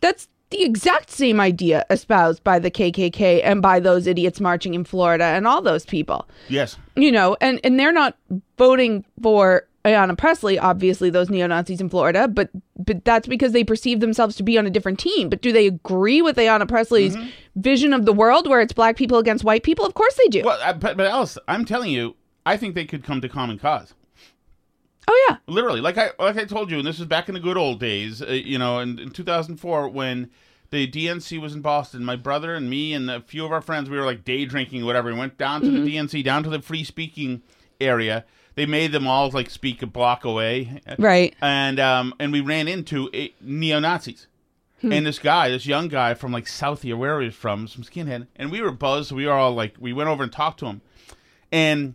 That's 0.00 0.28
the 0.50 0.62
exact 0.64 1.10
same 1.10 1.40
idea 1.40 1.86
espoused 1.88 2.44
by 2.44 2.58
the 2.58 2.70
KKK 2.70 3.40
and 3.42 3.62
by 3.62 3.80
those 3.80 4.06
idiots 4.06 4.40
marching 4.40 4.74
in 4.74 4.84
Florida 4.84 5.24
and 5.24 5.46
all 5.46 5.62
those 5.62 5.86
people 5.86 6.28
Yes. 6.48 6.76
you 6.94 7.10
know, 7.10 7.36
and 7.40 7.58
and 7.64 7.80
they're 7.80 7.92
not 7.92 8.16
voting 8.58 9.04
for 9.22 9.66
Ayanna 9.84 10.16
Presley, 10.16 10.58
obviously 10.58 11.10
those 11.10 11.28
neo 11.28 11.46
Nazis 11.48 11.80
in 11.80 11.88
Florida, 11.88 12.28
but 12.28 12.50
but 12.76 13.04
that's 13.04 13.26
because 13.26 13.52
they 13.52 13.64
perceive 13.64 13.98
themselves 14.00 14.36
to 14.36 14.42
be 14.42 14.56
on 14.56 14.66
a 14.66 14.70
different 14.70 14.98
team. 15.00 15.28
But 15.28 15.42
do 15.42 15.52
they 15.52 15.66
agree 15.66 16.22
with 16.22 16.36
Ayanna 16.36 16.68
Presley's 16.68 17.16
Mm-hmm. 17.16 17.28
vision 17.56 17.92
of 17.92 18.04
the 18.06 18.12
world, 18.12 18.48
where 18.48 18.60
it's 18.60 18.72
black 18.72 18.96
people 18.96 19.18
against 19.18 19.42
white 19.44 19.62
people? 19.64 19.84
Of 19.84 19.94
course 19.94 20.14
they 20.14 20.28
do. 20.28 20.42
Well, 20.44 20.58
I, 20.62 20.72
but, 20.72 20.96
but 20.96 21.06
Alice, 21.06 21.36
I'm 21.48 21.64
telling 21.64 21.90
you, 21.90 22.14
I 22.46 22.56
think 22.56 22.74
they 22.76 22.84
could 22.84 23.02
come 23.02 23.20
to 23.20 23.28
common 23.28 23.58
cause. 23.58 23.94
Oh 25.08 25.26
yeah, 25.28 25.38
Literally, 25.48 25.80
like 25.80 25.98
I 25.98 26.10
like 26.18 26.36
I 26.36 26.44
told 26.44 26.70
you, 26.70 26.78
and 26.78 26.86
this 26.86 27.00
is 27.00 27.06
back 27.06 27.28
in 27.28 27.34
the 27.34 27.40
good 27.40 27.56
old 27.56 27.80
days. 27.80 28.22
Uh, 28.22 28.26
you 28.26 28.58
know, 28.58 28.78
in, 28.78 29.00
in 29.00 29.10
2004 29.10 29.88
when 29.88 30.30
the 30.70 30.86
DNC 30.88 31.40
was 31.40 31.54
in 31.54 31.60
Boston, 31.60 32.04
my 32.04 32.14
brother 32.16 32.54
and 32.54 32.70
me 32.70 32.94
and 32.94 33.10
a 33.10 33.20
few 33.20 33.44
of 33.44 33.50
our 33.50 33.60
friends, 33.60 33.90
we 33.90 33.96
were 33.98 34.04
like 34.06 34.24
day 34.24 34.44
drinking, 34.44 34.84
whatever. 34.84 35.12
We 35.12 35.18
went 35.18 35.36
down 35.38 35.60
to 35.62 35.66
Mm-hmm. 35.66 35.84
the 35.84 35.96
DNC, 35.96 36.22
down 36.24 36.44
to 36.44 36.50
the 36.50 36.62
free 36.62 36.84
speaking 36.84 37.42
area. 37.80 38.24
They 38.54 38.66
made 38.66 38.92
them 38.92 39.06
all 39.06 39.30
like 39.30 39.50
speak 39.50 39.82
a 39.82 39.86
block 39.86 40.24
away, 40.24 40.80
right. 40.98 41.34
and 41.40 41.80
um, 41.80 42.14
and 42.18 42.32
we 42.32 42.40
ran 42.40 42.68
into 42.68 43.10
neo 43.40 43.78
Nazis. 43.78 44.26
Hmm. 44.82 44.92
And 44.92 45.06
this 45.06 45.20
guy, 45.20 45.48
this 45.48 45.64
young 45.64 45.88
guy 45.88 46.14
from 46.14 46.32
like 46.32 46.46
Southie 46.46 46.92
or 46.92 46.96
where 46.96 47.20
he 47.20 47.26
was 47.26 47.34
from, 47.36 47.68
some 47.68 47.84
skinhead, 47.84 48.26
and 48.36 48.50
we 48.50 48.60
were 48.60 48.72
buzzed. 48.72 49.12
We 49.12 49.26
were 49.26 49.32
all 49.32 49.54
like, 49.54 49.76
we 49.78 49.92
went 49.92 50.10
over 50.10 50.24
and 50.24 50.32
talked 50.32 50.58
to 50.60 50.66
him, 50.66 50.82
and 51.52 51.94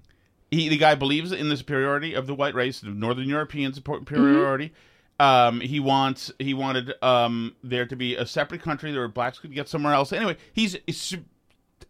he, 0.49 0.69
the 0.69 0.77
guy 0.77 0.95
believes 0.95 1.31
in 1.31 1.49
the 1.49 1.57
superiority 1.57 2.13
of 2.13 2.27
the 2.27 2.33
white 2.33 2.55
race, 2.55 2.79
the 2.79 2.89
Northern 2.89 3.27
European 3.27 3.73
support- 3.73 4.07
superiority. 4.07 4.73
Um, 5.19 5.61
he 5.61 5.79
wants, 5.79 6.31
he 6.39 6.53
wanted 6.53 6.93
um, 7.03 7.55
there 7.63 7.85
to 7.85 7.95
be 7.95 8.15
a 8.15 8.25
separate 8.25 8.61
country 8.61 8.93
where 8.93 9.07
blacks 9.07 9.39
could 9.39 9.53
get 9.53 9.67
somewhere 9.67 9.93
else. 9.93 10.13
Anyway, 10.13 10.37
he's, 10.53 10.77
he's 10.85 11.17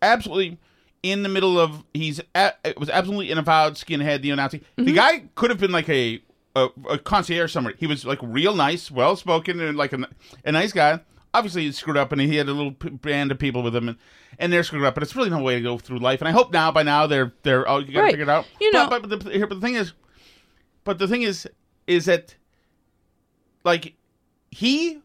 absolutely 0.01 0.57
in 1.03 1.23
the 1.23 1.29
middle 1.29 1.59
of. 1.59 1.83
He's 1.93 2.21
a, 2.35 2.53
it 2.63 2.79
was 2.79 2.89
absolutely 2.89 3.31
an 3.31 3.37
avowed 3.37 3.73
skinhead 3.73 4.23
neo-Nazi. 4.23 4.63
The 4.75 4.83
mm-hmm. 4.83 4.95
guy 4.95 5.23
could 5.35 5.49
have 5.49 5.59
been 5.59 5.71
like 5.71 5.89
a 5.89 6.21
a, 6.55 6.69
a 6.89 6.97
concierge 6.97 7.51
somewhere. 7.51 7.75
He 7.77 7.87
was 7.87 8.05
like 8.05 8.19
real 8.21 8.55
nice, 8.55 8.89
well 8.89 9.15
spoken, 9.15 9.59
and 9.59 9.77
like 9.77 9.93
a, 9.93 10.07
a 10.45 10.51
nice 10.51 10.73
guy. 10.73 10.99
Obviously, 11.33 11.63
he 11.63 11.71
screwed 11.71 11.97
up, 11.97 12.11
and 12.11 12.21
he 12.21 12.35
had 12.37 12.47
a 12.47 12.53
little 12.53 12.71
p- 12.71 12.89
band 12.89 13.31
of 13.31 13.37
people 13.37 13.61
with 13.61 13.75
him, 13.75 13.89
and, 13.89 13.97
and 14.39 14.51
they're 14.51 14.63
screwed 14.63 14.83
up. 14.83 14.95
But 14.95 15.03
it's 15.03 15.15
really 15.15 15.29
no 15.29 15.41
way 15.41 15.55
to 15.55 15.61
go 15.61 15.77
through 15.77 15.99
life. 15.99 16.19
And 16.21 16.27
I 16.27 16.31
hope 16.31 16.51
now, 16.51 16.71
by 16.71 16.83
now, 16.83 17.05
they're 17.05 17.33
they're 17.43 17.69
oh, 17.69 17.79
you 17.79 17.93
got 17.93 17.93
to 17.93 18.01
Right. 18.01 18.11
figure 18.11 18.23
it 18.23 18.29
out. 18.29 18.45
You 18.59 18.71
know- 18.71 18.89
but, 18.89 19.07
but, 19.07 19.09
the, 19.09 19.39
but 19.39 19.49
the 19.49 19.61
thing 19.61 19.75
is, 19.75 19.93
but 20.83 20.97
the 20.97 21.07
thing 21.07 21.21
is, 21.21 21.47
is 21.85 22.05
that 22.05 22.35
like 23.63 23.93
he 24.49 25.01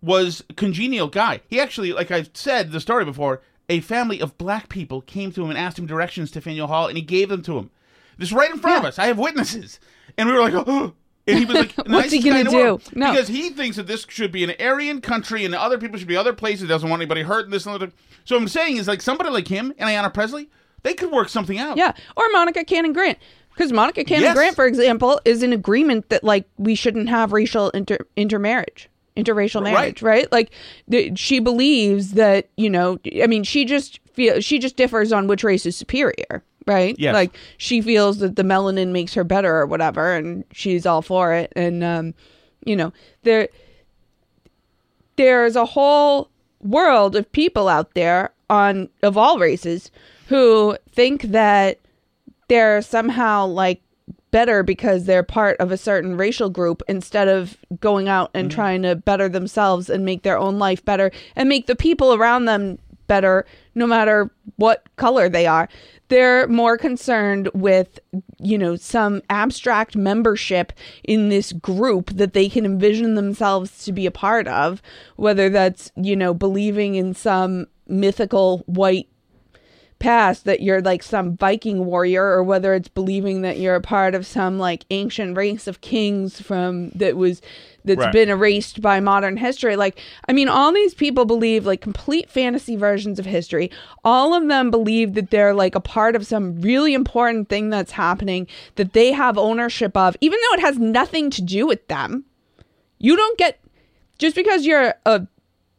was 0.00 0.44
a 0.50 0.54
congenial 0.54 1.08
guy. 1.08 1.42
He 1.48 1.60
actually, 1.60 1.92
like 1.92 2.10
I've 2.10 2.30
said 2.34 2.72
the 2.72 2.80
story 2.80 3.04
before, 3.04 3.42
a 3.68 3.80
family 3.80 4.20
of 4.20 4.38
black 4.38 4.68
people 4.68 5.00
came 5.02 5.30
to 5.32 5.42
him 5.44 5.50
and 5.50 5.58
asked 5.58 5.78
him 5.78 5.86
directions 5.86 6.30
to 6.32 6.40
Faneuil 6.40 6.66
Hall, 6.68 6.86
and 6.88 6.96
he 6.96 7.02
gave 7.02 7.28
them 7.28 7.42
to 7.42 7.58
him. 7.58 7.70
This 8.16 8.32
right 8.32 8.50
in 8.50 8.58
front 8.58 8.78
of 8.78 8.84
us. 8.84 8.98
I 8.98 9.06
have 9.06 9.18
witnesses, 9.18 9.78
and 10.16 10.28
we 10.28 10.34
were 10.34 10.40
like, 10.40 10.54
oh. 10.54 10.94
And 11.28 11.38
he 11.40 11.44
was 11.44 11.56
like, 11.56 11.72
What's 11.86 12.10
he 12.10 12.20
gonna 12.22 12.44
do? 12.44 12.80
No. 12.94 13.12
because 13.12 13.28
he 13.28 13.50
thinks 13.50 13.76
that 13.76 13.86
this 13.86 14.06
should 14.08 14.32
be 14.32 14.44
an 14.44 14.54
Aryan 14.58 15.02
country, 15.02 15.44
and 15.44 15.54
other 15.54 15.76
people 15.76 15.98
should 15.98 16.08
be 16.08 16.16
other 16.16 16.32
places. 16.32 16.62
He 16.62 16.66
doesn't 16.68 16.88
want 16.88 17.02
anybody 17.02 17.20
hurt 17.20 17.44
in 17.44 17.50
this 17.50 17.66
and 17.66 17.74
other. 17.74 17.92
So 18.24 18.34
I'm 18.34 18.48
saying 18.48 18.78
is 18.78 18.88
like 18.88 19.02
somebody 19.02 19.28
like 19.28 19.46
him 19.46 19.74
and 19.76 19.90
Ayanna 19.90 20.12
Presley, 20.14 20.48
they 20.84 20.94
could 20.94 21.10
work 21.12 21.28
something 21.28 21.58
out. 21.58 21.76
Yeah, 21.76 21.92
or 22.16 22.24
Monica 22.32 22.64
Cannon 22.64 22.94
Grant. 22.94 23.18
Because 23.52 23.72
Monica 23.72 24.04
Cannon 24.04 24.22
Yes. 24.22 24.34
Grant, 24.36 24.56
for 24.56 24.64
example, 24.66 25.20
is 25.26 25.42
in 25.42 25.52
agreement 25.52 26.08
that 26.08 26.24
like 26.24 26.48
we 26.56 26.74
shouldn't 26.74 27.10
have 27.10 27.32
racial 27.34 27.68
inter- 27.70 28.06
intermarriage, 28.16 28.88
interracial 29.18 29.62
marriage, 29.62 30.00
right? 30.02 30.30
Like 30.30 30.50
th- 30.90 31.18
she 31.18 31.40
believes 31.40 32.12
that 32.12 32.48
you 32.56 32.70
know, 32.70 32.98
I 33.22 33.26
mean, 33.26 33.42
she 33.42 33.64
just 33.64 34.00
feels 34.14 34.44
she 34.44 34.58
just 34.58 34.76
differs 34.76 35.12
on 35.12 35.26
which 35.26 35.44
race 35.44 35.66
is 35.66 35.76
superior, 35.76 36.42
right? 36.66 36.94
Yes. 36.98 37.12
Like 37.12 37.36
she 37.58 37.80
feels 37.80 38.18
that 38.18 38.36
the 38.36 38.44
melanin 38.44 38.92
makes 38.92 39.14
her 39.14 39.24
better 39.24 39.54
or 39.56 39.66
whatever, 39.66 40.14
and 40.14 40.44
she's 40.52 40.86
all 40.86 41.02
for 41.02 41.34
it. 41.34 41.52
And 41.56 41.82
um, 41.82 42.14
you 42.64 42.76
know, 42.76 42.92
there 43.24 43.48
there's 45.16 45.56
a 45.56 45.66
whole 45.66 46.30
world 46.60 47.16
of 47.16 47.30
people 47.32 47.68
out 47.68 47.94
there 47.94 48.32
on 48.48 48.88
of 49.02 49.16
all 49.16 49.38
races 49.38 49.90
who 50.28 50.76
think 50.92 51.22
that 51.22 51.78
they're 52.48 52.82
somehow 52.82 53.46
like 53.46 53.80
better 54.30 54.62
because 54.62 55.04
they're 55.04 55.22
part 55.22 55.56
of 55.58 55.72
a 55.72 55.76
certain 55.76 56.16
racial 56.16 56.50
group 56.50 56.82
instead 56.88 57.28
of 57.28 57.56
going 57.80 58.08
out 58.08 58.30
and 58.34 58.50
mm. 58.50 58.54
trying 58.54 58.82
to 58.82 58.94
better 58.94 59.28
themselves 59.28 59.88
and 59.88 60.04
make 60.04 60.22
their 60.22 60.38
own 60.38 60.58
life 60.58 60.84
better 60.84 61.10
and 61.36 61.48
make 61.48 61.66
the 61.66 61.76
people 61.76 62.14
around 62.14 62.44
them 62.44 62.78
better 63.06 63.46
no 63.74 63.86
matter 63.86 64.30
what 64.56 64.84
color 64.96 65.28
they 65.28 65.46
are. 65.46 65.68
They're 66.08 66.46
more 66.48 66.78
concerned 66.78 67.50
with 67.54 67.98
you 68.38 68.56
know 68.56 68.76
some 68.76 69.22
abstract 69.28 69.96
membership 69.96 70.72
in 71.04 71.28
this 71.28 71.52
group 71.52 72.10
that 72.10 72.32
they 72.32 72.48
can 72.48 72.64
envision 72.64 73.14
themselves 73.14 73.84
to 73.84 73.92
be 73.92 74.06
a 74.06 74.10
part 74.10 74.46
of 74.46 74.80
whether 75.16 75.48
that's 75.48 75.90
you 75.96 76.16
know 76.16 76.32
believing 76.32 76.94
in 76.94 77.14
some 77.14 77.66
mythical 77.88 78.58
white 78.66 79.08
past 79.98 80.44
that 80.44 80.60
you're 80.60 80.80
like 80.80 81.02
some 81.02 81.36
Viking 81.36 81.84
warrior 81.84 82.24
or 82.24 82.42
whether 82.42 82.74
it's 82.74 82.88
believing 82.88 83.42
that 83.42 83.58
you're 83.58 83.74
a 83.74 83.80
part 83.80 84.14
of 84.14 84.26
some 84.26 84.58
like 84.58 84.84
ancient 84.90 85.36
race 85.36 85.66
of 85.66 85.80
kings 85.80 86.40
from 86.40 86.90
that 86.90 87.16
was 87.16 87.42
that's 87.84 88.00
Right. 88.00 88.12
been 88.12 88.28
erased 88.28 88.82
by 88.82 89.00
modern 89.00 89.38
history. 89.38 89.74
Like, 89.74 89.98
I 90.28 90.32
mean, 90.32 90.48
all 90.48 90.72
these 90.72 90.92
people 90.94 91.24
believe 91.24 91.64
like 91.64 91.80
complete 91.80 92.30
fantasy 92.30 92.76
versions 92.76 93.18
of 93.18 93.24
history. 93.24 93.70
All 94.04 94.34
of 94.34 94.46
them 94.46 94.70
believe 94.70 95.14
that 95.14 95.30
they're 95.30 95.54
like 95.54 95.74
a 95.74 95.80
part 95.80 96.14
of 96.14 96.26
some 96.26 96.60
really 96.60 96.92
important 96.92 97.48
thing 97.48 97.70
that's 97.70 97.92
happening 97.92 98.46
that 98.74 98.92
they 98.92 99.12
have 99.12 99.38
ownership 99.38 99.96
of, 99.96 100.16
even 100.20 100.38
though 100.38 100.54
it 100.54 100.60
has 100.60 100.78
nothing 100.78 101.30
to 101.30 101.42
do 101.42 101.66
with 101.66 101.86
them. 101.88 102.24
You 102.98 103.16
don't 103.16 103.38
get 103.38 103.58
just 104.18 104.36
because 104.36 104.66
you're 104.66 104.94
a 105.06 105.26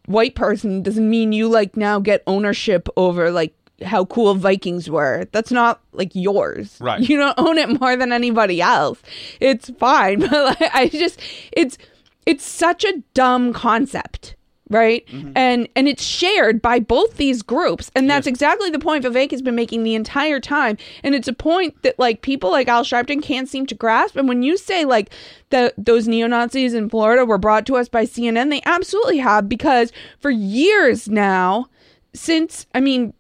white 0.05 0.33
person 0.33 0.81
doesn't 0.81 1.07
mean 1.07 1.31
you 1.31 1.47
like 1.47 1.77
now 1.77 1.99
get 1.99 2.23
ownership 2.25 2.89
over 2.97 3.29
like 3.29 3.53
how 3.83 4.05
cool 4.05 4.35
Vikings 4.35 4.89
were. 4.89 5.27
That's 5.31 5.51
not 5.51 5.81
like 5.93 6.11
yours. 6.13 6.77
Right. 6.79 7.01
You 7.01 7.17
don't 7.17 7.37
own 7.37 7.57
it 7.57 7.79
more 7.79 7.95
than 7.95 8.11
anybody 8.11 8.61
else. 8.61 9.01
It's 9.39 9.69
fine, 9.71 10.19
but 10.29 10.31
like 10.31 10.71
I 10.73 10.89
just 10.89 11.19
it's 11.51 11.77
it's 12.25 12.45
such 12.45 12.83
a 12.83 13.01
dumb 13.13 13.53
concept. 13.53 14.35
Right. 14.71 15.03
Mm-hmm. 15.07 15.31
And 15.35 15.67
and 15.75 15.87
it's 15.87 16.03
shared 16.03 16.61
by 16.61 16.79
both 16.79 17.17
these 17.17 17.41
groups. 17.41 17.89
And 17.95 18.07
that's 18.07 18.27
exactly 18.27 18.69
the 18.69 18.77
point 18.77 19.03
Vivek 19.03 19.31
has 19.31 19.41
been 19.41 19.55
making 19.55 19.81
the 19.81 19.95
entire 19.95 20.39
time. 20.39 20.77
And 21.03 21.15
it's 21.15 21.27
a 21.27 21.33
point 21.33 21.81
that 21.81 21.97
like 21.97 22.21
people 22.21 22.51
like 22.51 22.67
Al 22.67 22.83
Sharpton 22.83 23.23
can't 23.23 23.49
seem 23.49 23.65
to 23.65 23.73
grasp. 23.73 24.15
And 24.15 24.27
when 24.27 24.43
you 24.43 24.57
say 24.57 24.85
like 24.85 25.11
that 25.49 25.73
those 25.75 26.07
neo 26.07 26.27
Nazis 26.27 26.75
in 26.75 26.87
Florida 26.87 27.25
were 27.25 27.39
brought 27.39 27.65
to 27.65 27.77
us 27.77 27.89
by 27.89 28.05
CNN, 28.05 28.51
they 28.51 28.61
absolutely 28.63 29.17
have 29.17 29.49
because 29.49 29.91
for 30.19 30.29
years 30.29 31.09
now, 31.09 31.65
since 32.13 32.67
I 32.75 32.79
mean 32.79 33.15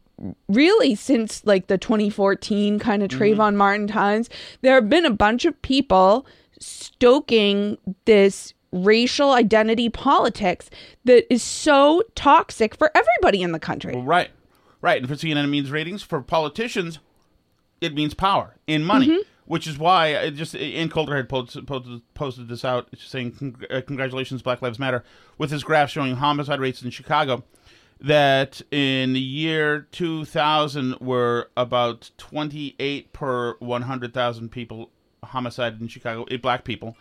really 0.47 0.95
since 0.95 1.45
like 1.45 1.67
the 1.67 1.77
2014 1.77 2.79
kind 2.79 3.03
of 3.03 3.09
Trayvon 3.09 3.55
Martin 3.55 3.87
times, 3.87 4.29
there 4.61 4.75
have 4.75 4.89
been 4.89 5.05
a 5.05 5.11
bunch 5.11 5.45
of 5.45 5.59
people 5.61 6.25
stoking 6.59 7.77
this 8.05 8.53
racial 8.71 9.31
identity 9.31 9.89
politics 9.89 10.69
that 11.05 11.31
is 11.33 11.41
so 11.41 12.03
toxic 12.15 12.75
for 12.75 12.91
everybody 12.95 13.41
in 13.41 13.51
the 13.51 13.59
country. 13.59 13.93
Well, 13.93 14.03
right, 14.03 14.29
right. 14.81 15.01
And 15.01 15.07
for 15.07 15.15
CNN, 15.15 15.43
it 15.43 15.47
means 15.47 15.71
ratings. 15.71 16.03
For 16.03 16.21
politicians, 16.21 16.99
it 17.81 17.93
means 17.93 18.13
power 18.13 18.55
and 18.67 18.85
money. 18.85 19.07
Mm-hmm. 19.07 19.21
Which 19.45 19.65
is 19.65 19.79
why 19.79 20.15
I 20.15 20.29
just 20.29 20.53
Ian 20.53 20.89
Coulter 20.89 21.15
had 21.15 21.27
posted, 21.27 21.65
posted, 21.65 22.01
posted 22.13 22.49
this 22.49 22.63
out, 22.63 22.87
saying 22.95 23.55
uh, 23.71 23.81
congratulations, 23.81 24.43
Black 24.43 24.61
Lives 24.61 24.77
Matter, 24.77 25.03
with 25.39 25.49
his 25.49 25.63
graph 25.63 25.89
showing 25.89 26.17
homicide 26.17 26.59
rates 26.59 26.83
in 26.83 26.91
Chicago. 26.91 27.43
That 28.01 28.61
in 28.71 29.13
the 29.13 29.19
year 29.19 29.87
2000 29.91 30.99
were 30.99 31.49
about 31.57 32.11
28 32.17 33.11
per 33.11 33.55
100,000 33.59 34.49
people 34.49 34.89
homicide 35.23 35.81
in 35.81 35.87
Chicago, 35.87 36.23
eh, 36.31 36.37
black 36.37 36.63
people. 36.63 36.95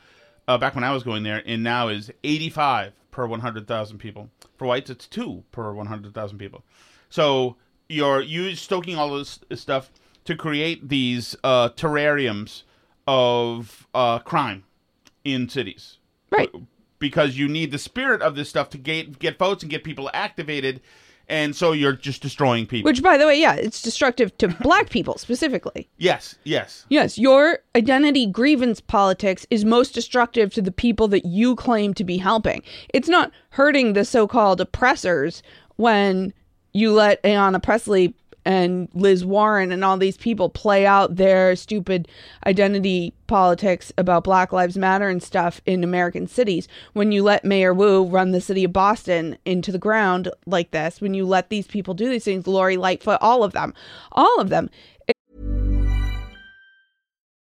Uh, 0.49 0.59
back 0.59 0.75
when 0.75 0.83
I 0.83 0.93
was 0.93 1.03
going 1.03 1.23
there, 1.25 1.43
and 1.45 1.63
now 1.63 1.89
is 1.89 2.11
85 2.25 2.95
per 3.11 3.27
100,000 3.27 3.99
people. 3.99 4.31
For 4.57 4.67
whites, 4.67 4.91
it's 4.91 5.07
two 5.07 5.45
per 5.53 5.73
100,000 5.73 6.39
people. 6.39 6.65
So 7.11 7.57
you're 7.89 8.23
you're 8.23 8.55
stoking 8.55 8.97
all 8.97 9.17
this 9.17 9.41
stuff 9.55 9.91
to 10.25 10.37
create 10.37 10.89
these 10.89 11.37
uh, 11.45 11.71
terrariums 11.71 12.65
of 13.07 13.87
uh, 13.95 14.19
crime 14.19 14.65
in 15.25 15.49
cities, 15.49 15.99
Right. 16.31 16.51
Because 16.99 17.37
you 17.37 17.49
need 17.49 17.71
the 17.71 17.79
spirit 17.79 18.23
of 18.23 18.35
this 18.35 18.49
stuff 18.49 18.71
to 18.71 18.79
get 18.79 19.19
get 19.19 19.39
votes 19.39 19.63
and 19.63 19.71
get 19.71 19.85
people 19.85 20.11
activated, 20.13 20.81
and 21.29 21.55
so 21.55 21.73
you're 21.73 21.93
just 21.93 22.23
destroying 22.23 22.67
people. 22.67 22.89
Which, 22.89 23.03
by 23.03 23.17
the 23.17 23.27
way, 23.27 23.41
yeah, 23.41 23.55
it's 23.55 23.83
destructive 23.83 24.37
to 24.39 24.49
black 24.61 24.91
people 24.91 25.19
specifically. 25.19 25.89
yes, 25.99 26.37
yes, 26.45 26.87
Yes, 26.89 27.19
your 27.19 27.59
identity 27.77 28.27
grievance 28.27 28.81
politics 28.81 29.47
is 29.51 29.65
most 29.65 29.95
destructive 29.95 30.53
to 30.55 30.63
the 30.63 30.73
people 30.73 31.07
that 31.09 31.25
you 31.27 31.55
claim 31.55 31.95
to 31.95 32.05
be 32.05 32.19
helping. 32.19 32.63
It's 32.93 33.09
not 33.09 33.31
hurting 33.51 33.93
the 33.93 34.05
so 34.05 34.27
called 34.27 34.61
oppressors 34.61 35.43
when 35.77 36.33
you 36.73 36.93
let 36.93 37.23
Ayanna 37.23 37.63
Presley 37.63 38.15
and 38.45 38.89
Liz 38.95 39.25
Warren 39.25 39.73
and 39.73 39.85
all 39.85 39.97
these 39.97 40.17
people 40.17 40.49
play 40.49 40.87
out 40.87 41.17
their 41.17 41.57
stupid 41.57 42.09
identity 42.47 43.15
politics 43.27 43.93
about 43.99 44.25
Black 44.25 44.53
Lives 44.53 44.77
Matter 44.77 45.09
and 45.09 45.23
stuff 45.23 45.61
in 45.67 45.85
American 45.85 46.27
cities. 46.27 46.69
When 46.93 47.13
you 47.13 47.23
let 47.23 47.45
Mayor 47.45 47.75
Wu 47.75 48.05
run 48.05 48.31
the 48.33 48.41
city 48.41 48.65
of 48.65 48.73
Boston 48.73 49.37
into 49.45 49.71
the 49.73 49.79
ground 49.79 50.31
like 50.47 50.71
this, 50.71 51.01
when 51.01 51.15
you 51.15 51.27
let 51.27 51.51
these 51.51 51.67
people 51.67 51.95
do 51.95 52.09
these 52.09 52.25
things, 52.25 52.47
Lori 52.47 52.77
Lightfoot, 52.77 53.19
all 53.21 53.45
of 53.45 53.53
them, 53.53 53.75
all 54.13 54.41
of 54.41 54.49
them, 54.49 54.71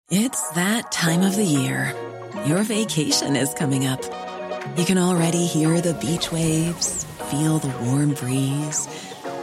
It's 0.10 0.52
that 0.52 0.90
time 0.90 1.22
of 1.22 1.36
the 1.36 1.44
year. 1.44 1.94
Your 2.46 2.64
vacation 2.64 3.36
is 3.36 3.54
coming 3.54 3.86
up. 3.86 4.02
You 4.78 4.86
can 4.86 4.98
already 4.98 5.46
hear 5.46 5.82
the 5.82 5.96
beach 5.96 6.32
waves, 6.32 7.04
feel 7.30 7.60
the 7.60 7.76
warm 7.84 8.14
breeze, 8.14 8.88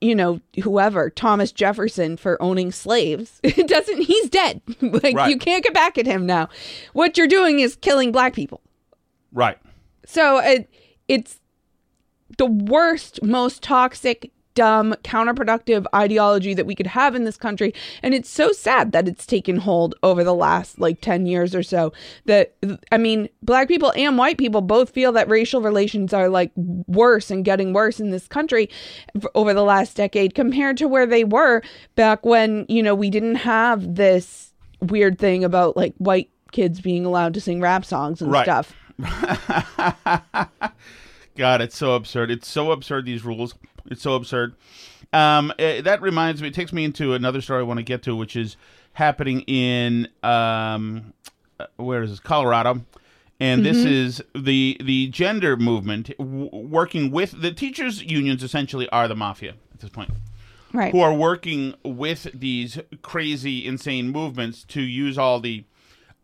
you 0.00 0.14
know, 0.14 0.40
whoever, 0.62 1.10
Thomas 1.10 1.50
Jefferson 1.52 2.16
for 2.16 2.40
owning 2.42 2.70
slaves. 2.72 3.40
It 3.44 3.66
doesn't, 3.68 4.02
he's 4.02 4.30
dead. 4.30 4.62
like, 4.80 5.16
Right. 5.16 5.30
you 5.30 5.38
can't 5.38 5.64
get 5.64 5.74
back 5.74 5.98
at 5.98 6.06
him 6.06 6.24
now. 6.26 6.48
What 6.92 7.18
you're 7.18 7.26
doing 7.26 7.58
is 7.60 7.76
killing 7.76 8.12
black 8.12 8.34
people. 8.34 8.60
Right. 9.32 9.58
So 10.06 10.38
it, 10.38 10.70
it's 11.08 11.40
the 12.38 12.46
worst, 12.46 13.22
most 13.22 13.62
toxic, 13.62 14.30
dumb, 14.58 14.92
counterproductive 15.04 15.86
ideology 15.94 16.52
that 16.52 16.66
we 16.66 16.74
could 16.74 16.88
have 16.88 17.14
in 17.14 17.22
this 17.22 17.36
country. 17.36 17.72
And 18.02 18.12
it's 18.12 18.28
so 18.28 18.50
sad 18.50 18.90
that 18.90 19.06
it's 19.06 19.24
taken 19.24 19.58
hold 19.58 19.94
over 20.02 20.24
the 20.24 20.34
last 20.34 20.80
like 20.80 21.00
10 21.00 21.26
years 21.26 21.54
or 21.54 21.62
so. 21.62 21.92
That, 22.24 22.56
I 22.90 22.98
mean, 22.98 23.28
black 23.40 23.68
people 23.68 23.92
and 23.94 24.18
white 24.18 24.36
people 24.36 24.60
both 24.60 24.90
feel 24.90 25.12
that 25.12 25.28
racial 25.28 25.62
relations 25.62 26.12
are 26.12 26.28
like 26.28 26.50
worse 26.56 27.30
and 27.30 27.44
getting 27.44 27.72
worse 27.72 28.00
in 28.00 28.10
this 28.10 28.26
country 28.26 28.68
over 29.36 29.54
the 29.54 29.62
last 29.62 29.96
decade 29.96 30.34
compared 30.34 30.76
to 30.78 30.88
where 30.88 31.06
they 31.06 31.22
were 31.22 31.62
back 31.94 32.26
when, 32.26 32.66
you 32.68 32.82
know, 32.82 32.96
we 32.96 33.10
didn't 33.10 33.36
have 33.36 33.94
this 33.94 34.52
weird 34.80 35.20
thing 35.20 35.44
about 35.44 35.76
like 35.76 35.94
white 35.98 36.30
kids 36.50 36.80
being 36.80 37.06
allowed 37.06 37.32
to 37.34 37.40
sing 37.40 37.60
rap 37.60 37.84
songs 37.84 38.20
and 38.20 38.32
Right. 38.32 38.44
stuff. 38.44 38.74
God, 41.36 41.60
it's 41.60 41.76
so 41.76 41.94
absurd. 41.94 42.32
It's 42.32 42.48
so 42.48 42.72
absurd. 42.72 43.04
These 43.04 43.24
rules. 43.24 43.54
It's 43.90 44.02
so 44.02 44.14
absurd. 44.14 44.54
Um, 45.12 45.52
eh, 45.58 45.80
that 45.82 46.02
reminds 46.02 46.42
me. 46.42 46.48
It 46.48 46.54
takes 46.54 46.72
me 46.72 46.84
into 46.84 47.14
another 47.14 47.40
story 47.40 47.60
I 47.60 47.62
want 47.64 47.78
to 47.78 47.84
get 47.84 48.02
to, 48.04 48.14
which 48.16 48.36
is 48.36 48.56
happening 48.92 49.40
in 49.42 50.08
um, 50.22 51.12
uh, 51.58 51.66
where 51.76 52.02
is 52.02 52.10
this? 52.10 52.20
Colorado, 52.20 52.82
and 53.40 53.64
this 53.64 53.78
is 53.78 54.22
the 54.34 54.76
the 54.82 55.08
gender 55.08 55.56
movement 55.56 56.10
w- 56.18 56.50
working 56.52 57.10
with 57.10 57.40
the 57.40 57.52
teachers' 57.52 58.02
unions. 58.02 58.42
Essentially, 58.42 58.88
are 58.90 59.08
the 59.08 59.16
mafia 59.16 59.54
at 59.72 59.80
this 59.80 59.90
point 59.90 60.10
Right. 60.74 60.92
who 60.92 61.00
are 61.00 61.14
working 61.14 61.74
with 61.82 62.26
these 62.34 62.78
crazy, 63.00 63.66
insane 63.66 64.10
movements 64.10 64.64
to 64.64 64.82
use 64.82 65.16
all 65.16 65.40
the 65.40 65.64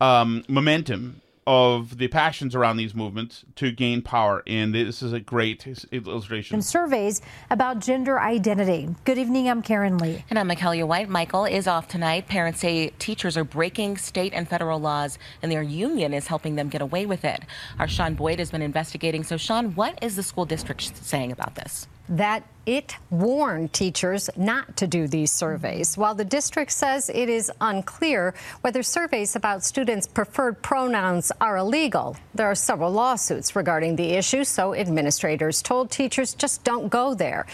um, 0.00 0.44
momentum 0.48 1.22
of 1.46 1.98
the 1.98 2.08
passions 2.08 2.54
around 2.54 2.76
these 2.76 2.94
movements 2.94 3.44
to 3.56 3.70
gain 3.70 4.02
power. 4.02 4.42
And 4.46 4.74
this 4.74 5.02
is 5.02 5.12
a 5.12 5.20
great 5.20 5.66
illustration. 5.92 6.54
and 6.54 6.64
surveys 6.64 7.20
about 7.50 7.80
gender 7.80 8.18
identity. 8.20 8.88
Good 9.04 9.18
evening, 9.18 9.48
I'm 9.48 9.62
Karen 9.62 9.98
Lee. 9.98 10.24
And 10.30 10.38
I'm 10.38 10.48
Michaelia 10.48 10.86
White. 10.86 11.08
Michael 11.08 11.44
is 11.44 11.66
off 11.66 11.88
tonight. 11.88 12.28
Parents 12.28 12.60
say 12.60 12.90
teachers 12.98 13.36
are 13.36 13.44
breaking 13.44 13.96
state 13.98 14.32
and 14.34 14.48
federal 14.48 14.78
laws, 14.78 15.18
and 15.42 15.50
their 15.50 15.62
union 15.62 16.14
is 16.14 16.26
helping 16.26 16.56
them 16.56 16.68
get 16.68 16.80
away 16.80 17.06
with 17.06 17.24
it. 17.24 17.42
Our 17.78 17.88
Sean 17.88 18.14
Boyd 18.14 18.38
has 18.38 18.50
been 18.50 18.62
investigating. 18.62 19.24
So, 19.24 19.36
Sean, 19.36 19.74
what 19.74 19.98
is 20.02 20.16
the 20.16 20.22
school 20.22 20.44
district 20.44 20.96
saying 21.04 21.32
about 21.32 21.54
this? 21.54 21.86
That 22.08 22.44
it 22.66 22.96
warned 23.10 23.72
teachers 23.72 24.30
not 24.36 24.76
to 24.78 24.86
do 24.86 25.06
these 25.06 25.32
surveys, 25.32 25.96
while 25.96 26.14
the 26.14 26.24
district 26.24 26.72
says 26.72 27.10
it 27.10 27.28
is 27.28 27.50
unclear 27.60 28.34
whether 28.62 28.82
surveys 28.82 29.36
about 29.36 29.64
students' 29.64 30.06
preferred 30.06 30.62
pronouns 30.62 31.30
are 31.40 31.56
illegal. 31.56 32.16
There 32.34 32.46
are 32.46 32.54
several 32.54 32.90
lawsuits 32.90 33.54
regarding 33.54 33.96
the 33.96 34.12
issue, 34.12 34.44
so 34.44 34.74
administrators 34.74 35.62
told 35.62 35.90
teachers 35.90 36.34
just 36.34 36.64
don't 36.64 36.88
go 36.88 37.14
there. 37.14 37.46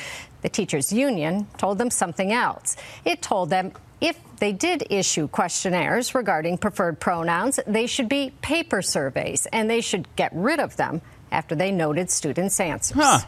The 0.43 0.49
teachers' 0.49 0.93
union 0.93 1.47
told 1.59 1.79
them 1.79 1.91
something 1.91 2.33
else. 2.33 2.77
It 3.05 3.23
told 3.23 3.51
them 3.51 3.73
if 4.01 4.17
they 4.39 4.53
did 4.53 4.85
issue 4.91 5.29
questionnaires 5.29 6.15
regarding 6.15 6.59
preferred 6.59 6.99
pronouns, 6.99 7.61
they 7.67 7.87
should 7.87 8.09
be 8.09 8.33
paper 8.41 8.81
surveys 8.81 9.47
and 9.53 9.69
they 9.69 9.81
should 9.81 10.09
get 10.17 10.33
rid 10.35 10.59
of 10.59 10.77
them 10.77 11.03
after 11.31 11.55
they 11.55 11.71
noted 11.71 12.11
students' 12.11 12.59
answers. 12.59 12.97
Huh. 12.97 13.21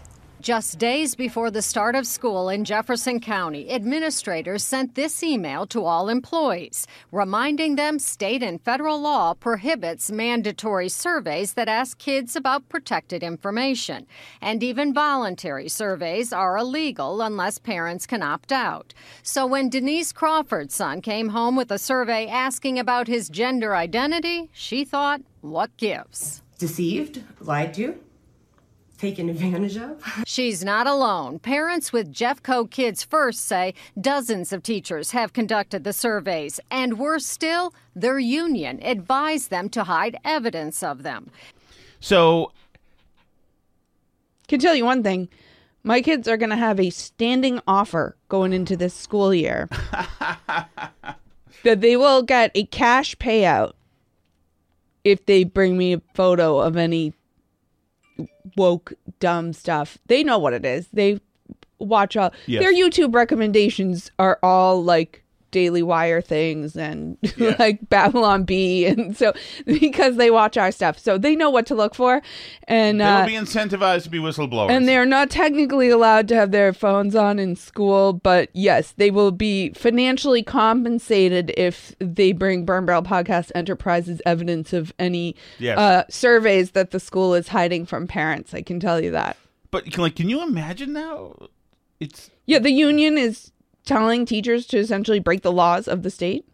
Just 0.42 0.80
days 0.80 1.14
before 1.14 1.52
the 1.52 1.62
start 1.62 1.94
of 1.94 2.04
school 2.04 2.48
in 2.48 2.64
Jefferson 2.64 3.20
County, 3.20 3.70
administrators 3.70 4.64
sent 4.64 4.96
this 4.96 5.22
email 5.22 5.68
to 5.68 5.84
all 5.84 6.08
employees, 6.08 6.84
reminding 7.12 7.76
them 7.76 8.00
state 8.00 8.42
and 8.42 8.60
federal 8.60 9.00
law 9.00 9.34
prohibits 9.34 10.10
mandatory 10.10 10.88
surveys 10.88 11.52
that 11.52 11.68
ask 11.68 11.96
kids 11.96 12.34
about 12.34 12.68
protected 12.68 13.22
information. 13.22 14.04
And 14.40 14.64
even 14.64 14.92
voluntary 14.92 15.68
surveys 15.68 16.32
are 16.32 16.56
illegal 16.58 17.22
unless 17.22 17.60
parents 17.60 18.04
can 18.04 18.24
opt 18.24 18.50
out. 18.50 18.92
So 19.22 19.46
when 19.46 19.70
Denise 19.70 20.10
Crawford's 20.12 20.74
son 20.74 21.02
came 21.02 21.28
home 21.28 21.54
with 21.54 21.70
a 21.70 21.78
survey 21.78 22.26
asking 22.26 22.80
about 22.80 23.06
his 23.06 23.28
gender 23.28 23.76
identity, 23.76 24.50
she 24.52 24.84
thought, 24.84 25.20
what 25.40 25.76
gives? 25.76 26.42
Deceived, 26.58 27.22
lied 27.38 27.74
to, 27.74 27.96
taken 29.02 29.28
advantage 29.28 29.76
of. 29.76 30.00
She's 30.24 30.64
not 30.64 30.86
alone. 30.86 31.40
Parents 31.40 31.92
with 31.92 32.14
Jeffco 32.14 32.70
Kids 32.70 33.02
First 33.02 33.44
say 33.44 33.74
dozens 34.00 34.52
of 34.52 34.62
teachers 34.62 35.10
have 35.10 35.32
conducted 35.32 35.82
the 35.82 35.92
surveys, 35.92 36.60
and 36.70 37.00
worse 37.00 37.26
still, 37.26 37.74
their 37.96 38.20
union 38.20 38.78
advised 38.80 39.50
them 39.50 39.68
to 39.70 39.82
hide 39.82 40.16
evidence 40.24 40.84
of 40.84 41.02
them. 41.02 41.32
So, 41.98 42.52
can 44.46 44.60
tell 44.60 44.76
you 44.76 44.84
one 44.84 45.02
thing 45.02 45.28
my 45.82 46.00
kids 46.00 46.28
are 46.28 46.36
going 46.36 46.50
to 46.50 46.56
have 46.56 46.78
a 46.78 46.90
standing 46.90 47.60
offer 47.66 48.16
going 48.28 48.52
into 48.52 48.76
this 48.76 48.94
school 48.94 49.34
year 49.34 49.68
that 51.64 51.80
they 51.80 51.96
will 51.96 52.22
get 52.22 52.52
a 52.54 52.66
cash 52.66 53.16
payout 53.16 53.72
if 55.02 55.26
they 55.26 55.42
bring 55.42 55.76
me 55.76 55.94
a 55.94 56.02
photo 56.14 56.60
of 56.60 56.76
any 56.76 57.12
woke 58.56 58.92
dumb 59.20 59.52
stuff 59.52 59.98
they 60.06 60.22
know 60.22 60.38
what 60.38 60.52
it 60.52 60.64
is 60.64 60.88
they 60.92 61.20
watch 61.78 62.16
all 62.16 62.32
Yes. 62.46 62.62
their 62.62 62.72
youtube 62.72 63.14
recommendations 63.14 64.10
are 64.18 64.38
all 64.42 64.82
like 64.82 65.22
daily 65.52 65.82
wire 65.82 66.20
things 66.20 66.76
and 66.76 67.16
like 67.60 67.88
Babylon 67.88 68.42
Bee 68.42 68.86
and 68.86 69.16
so 69.16 69.32
because 69.64 70.16
they 70.16 70.30
watch 70.30 70.56
our 70.56 70.72
stuff 70.72 70.98
so 70.98 71.16
they 71.16 71.36
know 71.36 71.48
what 71.50 71.66
to 71.66 71.74
look 71.76 71.94
for 71.94 72.20
and 72.66 73.00
they'll 73.00 73.08
uh, 73.08 73.26
be 73.26 73.34
incentivized 73.34 74.02
to 74.02 74.10
be 74.10 74.18
whistleblowers. 74.18 74.70
and 74.70 74.88
they're 74.88 75.06
not 75.06 75.30
technically 75.30 75.88
allowed 75.90 76.26
to 76.28 76.34
have 76.34 76.50
their 76.50 76.72
phones 76.72 77.14
on 77.14 77.38
in 77.38 77.54
school, 77.54 78.12
but 78.14 78.48
yes, 78.54 78.92
they 78.96 79.10
will 79.10 79.30
be 79.30 79.70
financially 79.74 80.42
compensated 80.42 81.52
if 81.56 81.94
they 82.00 82.32
bring 82.32 82.64
Burn 82.64 82.84
Barrel 82.86 83.02
Podcast 83.02 83.52
Enterprises 83.54 84.20
evidence 84.26 84.72
of 84.72 84.92
any 84.98 85.36
Yes. 85.58 85.78
uh, 85.78 86.04
surveys 86.08 86.72
that 86.72 86.90
the 86.90 86.98
school 86.98 87.34
is 87.34 87.48
hiding 87.48 87.86
from 87.86 88.06
parents. 88.08 88.54
I 88.54 88.62
can 88.62 88.80
tell 88.80 89.00
you 89.00 89.10
that. 89.12 89.36
but 89.70 89.96
like, 89.98 90.16
can 90.16 90.28
you 90.28 90.42
imagine 90.42 90.92
now? 90.92 91.36
It's 92.00 92.30
Yeah, 92.46 92.58
the 92.58 92.72
union 92.72 93.16
is 93.16 93.51
telling 93.84 94.26
teachers 94.26 94.66
to 94.66 94.78
essentially 94.78 95.18
break 95.18 95.42
the 95.42 95.52
laws 95.52 95.88
of 95.88 96.02
the 96.02 96.10
state 96.10 96.46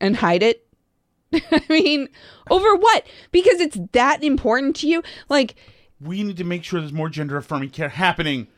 and 0.00 0.16
hide 0.16 0.42
it. 0.42 0.66
I 1.32 1.62
mean, 1.68 2.08
over 2.50 2.76
what? 2.76 3.06
Because 3.30 3.60
it's 3.60 3.78
that 3.92 4.22
important 4.22 4.76
to 4.76 4.88
you? 4.88 5.02
Like, 5.28 5.54
we 6.00 6.22
need 6.22 6.36
to 6.36 6.44
make 6.44 6.64
sure 6.64 6.80
there's 6.80 6.92
more 6.92 7.08
gender 7.08 7.36
affirming 7.36 7.70
care 7.70 7.88
happening. 7.88 8.48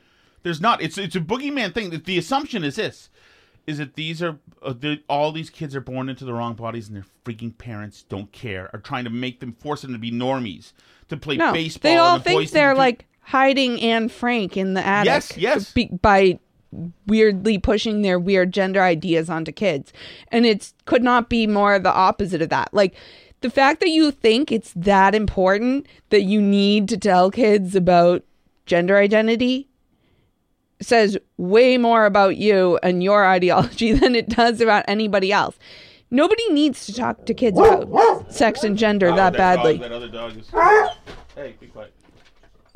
There's 0.42 0.60
not. 0.60 0.82
It's 0.82 0.98
it's 0.98 1.14
a 1.14 1.20
boogeyman 1.20 1.72
thing. 1.72 1.90
The, 1.90 1.98
the 1.98 2.18
assumption 2.18 2.64
is 2.64 2.76
this: 2.76 3.10
is 3.66 3.78
that 3.78 3.94
these 3.94 4.22
are 4.22 4.38
uh, 4.62 4.74
all 5.08 5.32
these 5.32 5.50
kids 5.50 5.76
are 5.76 5.80
born 5.80 6.08
into 6.08 6.24
the 6.24 6.32
wrong 6.32 6.54
bodies, 6.54 6.88
and 6.88 6.96
their 6.96 7.06
freaking 7.24 7.56
parents 7.56 8.02
don't 8.02 8.32
care, 8.32 8.70
are 8.72 8.80
trying 8.80 9.04
to 9.04 9.10
make 9.10 9.40
them 9.40 9.52
force 9.52 9.82
them 9.82 9.92
to 9.92 9.98
be 9.98 10.10
normies 10.10 10.72
to 11.08 11.16
play 11.16 11.36
no, 11.36 11.52
baseball. 11.52 11.90
they 11.90 11.96
all 11.96 12.18
think 12.18 12.50
they're 12.50 12.74
like 12.74 13.06
hiding 13.20 13.80
Anne 13.80 14.08
Frank 14.08 14.56
in 14.56 14.74
the 14.74 14.84
attic. 14.84 15.06
Yes, 15.06 15.36
yes. 15.36 15.72
be- 15.72 15.86
by 15.86 16.38
weirdly 17.06 17.58
pushing 17.58 18.02
their 18.02 18.18
weird 18.18 18.52
gender 18.52 18.82
ideas 18.82 19.28
onto 19.30 19.52
kids, 19.52 19.92
and 20.28 20.44
it's 20.46 20.74
could 20.84 21.02
not 21.02 21.28
be 21.28 21.46
more 21.46 21.78
the 21.78 21.92
opposite 21.92 22.42
of 22.42 22.48
that. 22.50 22.68
Like 22.72 22.94
the 23.40 23.50
fact 23.50 23.80
that 23.80 23.88
you 23.90 24.10
think 24.10 24.50
it's 24.52 24.72
that 24.74 25.14
important 25.14 25.86
that 26.10 26.22
you 26.22 26.40
need 26.42 26.88
to 26.88 26.96
tell 26.96 27.30
kids 27.30 27.74
about 27.74 28.24
gender 28.66 28.96
identity 28.96 29.68
says 30.80 31.16
way 31.38 31.78
more 31.78 32.04
about 32.04 32.36
you 32.36 32.78
and 32.82 33.02
your 33.02 33.24
ideology 33.26 33.92
than 34.00 34.14
it 34.14 34.28
does 34.28 34.60
about 34.60 34.84
anybody 34.88 35.32
else. 35.32 35.56
Nobody 36.10 36.46
needs 36.52 36.84
to 36.86 36.92
talk 36.92 37.24
to 37.26 37.34
kids 37.34 37.58
about 37.58 38.32
sex 38.32 38.62
and 38.64 38.76
gender 38.76 39.08
Oh, 39.08 39.16
that 39.16 39.30
dog- 39.32 39.38
badly. 39.38 39.78
that 39.78 39.92
other 39.92 40.08
dog 40.08 40.36
is. 40.36 40.48
hey, 41.34 41.54
be 41.58 41.66
quiet. 41.68 41.92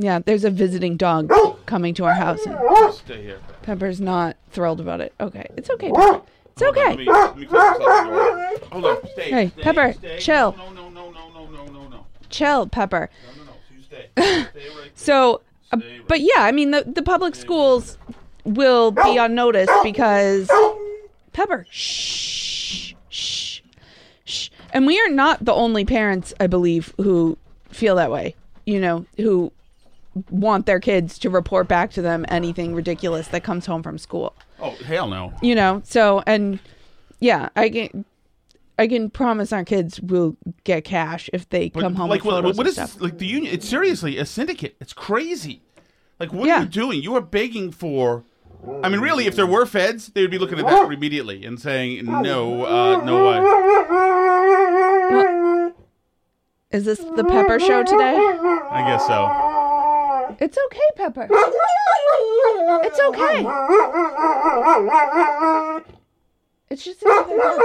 Yeah, 0.00 0.20
there's 0.24 0.44
a 0.44 0.50
visiting 0.50 0.96
dog 0.96 1.32
coming 1.66 1.92
to 1.94 2.04
our 2.04 2.14
house, 2.14 2.44
and 2.46 2.56
Stay 2.94 3.22
here. 3.22 3.40
Pepper's 3.62 4.00
not 4.00 4.36
thrilled 4.50 4.80
about 4.80 5.00
it. 5.00 5.12
Okay, 5.20 5.46
it's 5.56 5.68
okay. 5.70 5.90
Pepper. 5.90 6.22
It's 6.52 6.62
Hold 6.62 6.76
on, 6.78 6.82
okay. 6.82 6.88
let 6.90 6.98
me- 6.98 7.06
let 7.06 7.36
me 7.36 7.46
close 7.46 7.78
this 7.78 7.86
other 7.88 8.10
door. 8.10 8.50
Hold 8.72 8.84
on. 8.86 9.08
Stay. 9.12 9.30
Hey, 9.30 9.48
stay, 9.48 9.62
Pepper, 9.62 9.92
stay. 9.94 10.18
chill. 10.18 10.54
No, 10.56 10.70
no, 10.70 10.88
no, 10.90 11.10
no, 11.10 11.28
no, 11.30 11.46
no, 11.50 11.66
no, 11.66 11.88
no. 11.88 12.06
Chill, 12.30 12.66
Pepper. 12.68 13.10
No, 13.36 13.44
no, 13.44 13.50
no. 13.50 13.56
You 13.76 13.82
stay. 13.82 14.06
Stay 14.60 14.68
right 14.78 14.90
So, 14.94 15.40
uh, 15.72 15.78
but 16.06 16.20
yeah, 16.20 16.38
I 16.42 16.52
mean, 16.52 16.70
the 16.70 16.84
the 16.86 17.02
public 17.02 17.34
schools 17.34 17.98
will 18.44 18.92
be 18.92 19.18
on 19.18 19.34
notice 19.34 19.68
because 19.82 20.48
Pepper. 21.32 21.66
Shh, 21.70 22.94
shh, 23.08 23.60
shh. 24.24 24.50
And 24.72 24.86
we 24.86 25.00
are 25.00 25.10
not 25.10 25.44
the 25.44 25.52
only 25.54 25.84
parents, 25.84 26.32
I 26.38 26.46
believe, 26.46 26.94
who 26.98 27.36
feel 27.68 27.96
that 27.96 28.10
way. 28.12 28.34
You 28.64 28.80
know, 28.80 29.06
who 29.16 29.52
want 30.30 30.66
their 30.66 30.80
kids 30.80 31.18
to 31.20 31.30
report 31.30 31.68
back 31.68 31.90
to 31.92 32.02
them 32.02 32.24
anything 32.28 32.74
ridiculous 32.74 33.28
that 33.28 33.42
comes 33.44 33.66
home 33.66 33.82
from 33.82 33.98
school. 33.98 34.34
Oh 34.60 34.70
hell 34.84 35.08
no. 35.08 35.32
You 35.42 35.54
know, 35.54 35.82
so 35.84 36.22
and 36.26 36.58
yeah, 37.20 37.48
I 37.56 37.68
can 37.68 38.04
I 38.78 38.86
can 38.86 39.10
promise 39.10 39.52
our 39.52 39.64
kids 39.64 40.00
will 40.00 40.36
get 40.64 40.84
cash 40.84 41.28
if 41.32 41.48
they 41.48 41.68
But, 41.70 41.80
come 41.80 41.94
home 41.96 42.08
like 42.10 42.22
with 42.24 42.32
what, 42.32 42.42
photos 42.42 42.56
what 42.56 42.66
and 42.66 42.74
stuff. 42.74 43.00
like 43.00 43.18
the 43.18 43.26
union? 43.26 43.52
It's 43.52 43.68
seriously 43.68 44.18
a 44.18 44.24
syndicate. 44.24 44.76
It's 44.80 44.92
crazy. 44.92 45.62
Like 46.20 46.32
what 46.32 46.48
are 46.48 46.60
you 46.60 46.66
doing? 46.66 47.02
You 47.02 47.14
are 47.16 47.20
begging 47.20 47.70
for. 47.72 48.24
I 48.82 48.88
mean, 48.88 48.98
really, 49.00 49.26
if 49.26 49.36
there 49.36 49.46
were 49.46 49.66
feds, 49.66 50.08
they 50.08 50.22
would 50.22 50.32
be 50.32 50.38
looking 50.38 50.58
at 50.58 50.66
that 50.66 50.90
immediately 50.90 51.44
and 51.44 51.60
saying, 51.60 52.04
"No, 52.04 52.64
uh, 52.66 53.04
no 53.04 53.24
way." 53.24 53.38
Is 56.72 56.84
this 56.84 56.98
the 56.98 57.24
Pepper 57.24 57.60
show 57.60 57.84
today? 57.84 58.16
I 58.16 58.84
guess 58.86 59.06
so. 59.06 59.57
It's 60.40 60.56
okay, 60.66 60.80
Pepper. 60.96 61.26
It's 62.84 63.00
okay. 63.00 63.46
It's 66.70 66.84
just 66.84 67.02
another 67.02 67.36
dog. 67.38 67.60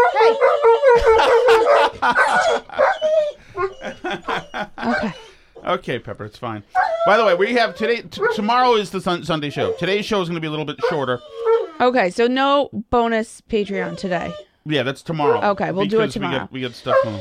Okay. 4.77 5.13
Okay, 5.65 5.97
Pepper, 5.97 6.25
it's 6.25 6.37
fine. 6.37 6.61
By 7.05 7.15
the 7.15 7.23
way, 7.23 7.35
we 7.35 7.53
have 7.53 7.73
today. 7.73 8.01
T- 8.01 8.21
tomorrow 8.35 8.73
is 8.75 8.89
the 8.89 8.99
sun- 8.99 9.23
Sunday 9.23 9.49
show. 9.49 9.71
Today's 9.79 10.05
show 10.05 10.21
is 10.21 10.27
going 10.27 10.35
to 10.35 10.41
be 10.41 10.47
a 10.47 10.49
little 10.49 10.65
bit 10.65 10.75
shorter. 10.89 11.21
Okay, 11.79 12.09
so 12.09 12.27
no 12.27 12.69
bonus 12.89 13.39
Patreon 13.49 13.97
today. 13.97 14.33
Yeah, 14.65 14.83
that's 14.83 15.01
tomorrow. 15.01 15.39
Okay, 15.51 15.71
we'll 15.71 15.85
do 15.85 16.01
it 16.01 16.07
because 16.07 16.15
We 16.15 16.19
tomorrow. 16.19 16.39
got, 16.39 16.51
we 16.51 16.59
got 16.59 16.73
stuff. 16.73 16.97
on. 17.05 17.17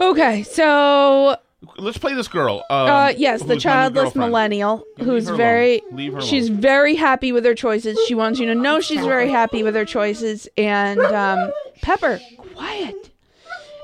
Okay, 0.00 0.42
so 0.42 1.36
Let's 1.78 1.98
play 1.98 2.14
this 2.14 2.28
girl. 2.28 2.64
Um, 2.70 2.88
uh 2.88 3.08
yes, 3.16 3.40
the 3.42 3.44
who's 3.44 3.48
my 3.48 3.54
new 3.54 3.60
childless 3.60 4.14
millennial 4.14 4.84
Leave 4.98 5.06
who's 5.06 5.24
her 5.24 5.30
alone. 5.34 5.36
very 5.38 5.82
Leave 5.92 6.12
her 6.14 6.20
she's 6.20 6.48
alone. 6.48 6.60
very 6.60 6.94
happy 6.96 7.32
with 7.32 7.44
her 7.44 7.54
choices. 7.54 7.98
She 8.06 8.14
wants 8.14 8.38
you 8.38 8.46
to 8.46 8.54
know 8.54 8.80
she's 8.80 9.04
very 9.04 9.30
happy 9.30 9.62
with 9.62 9.74
her 9.74 9.84
choices 9.84 10.48
and 10.56 11.00
um 11.00 11.52
Pepper, 11.82 12.20
quiet. 12.54 13.10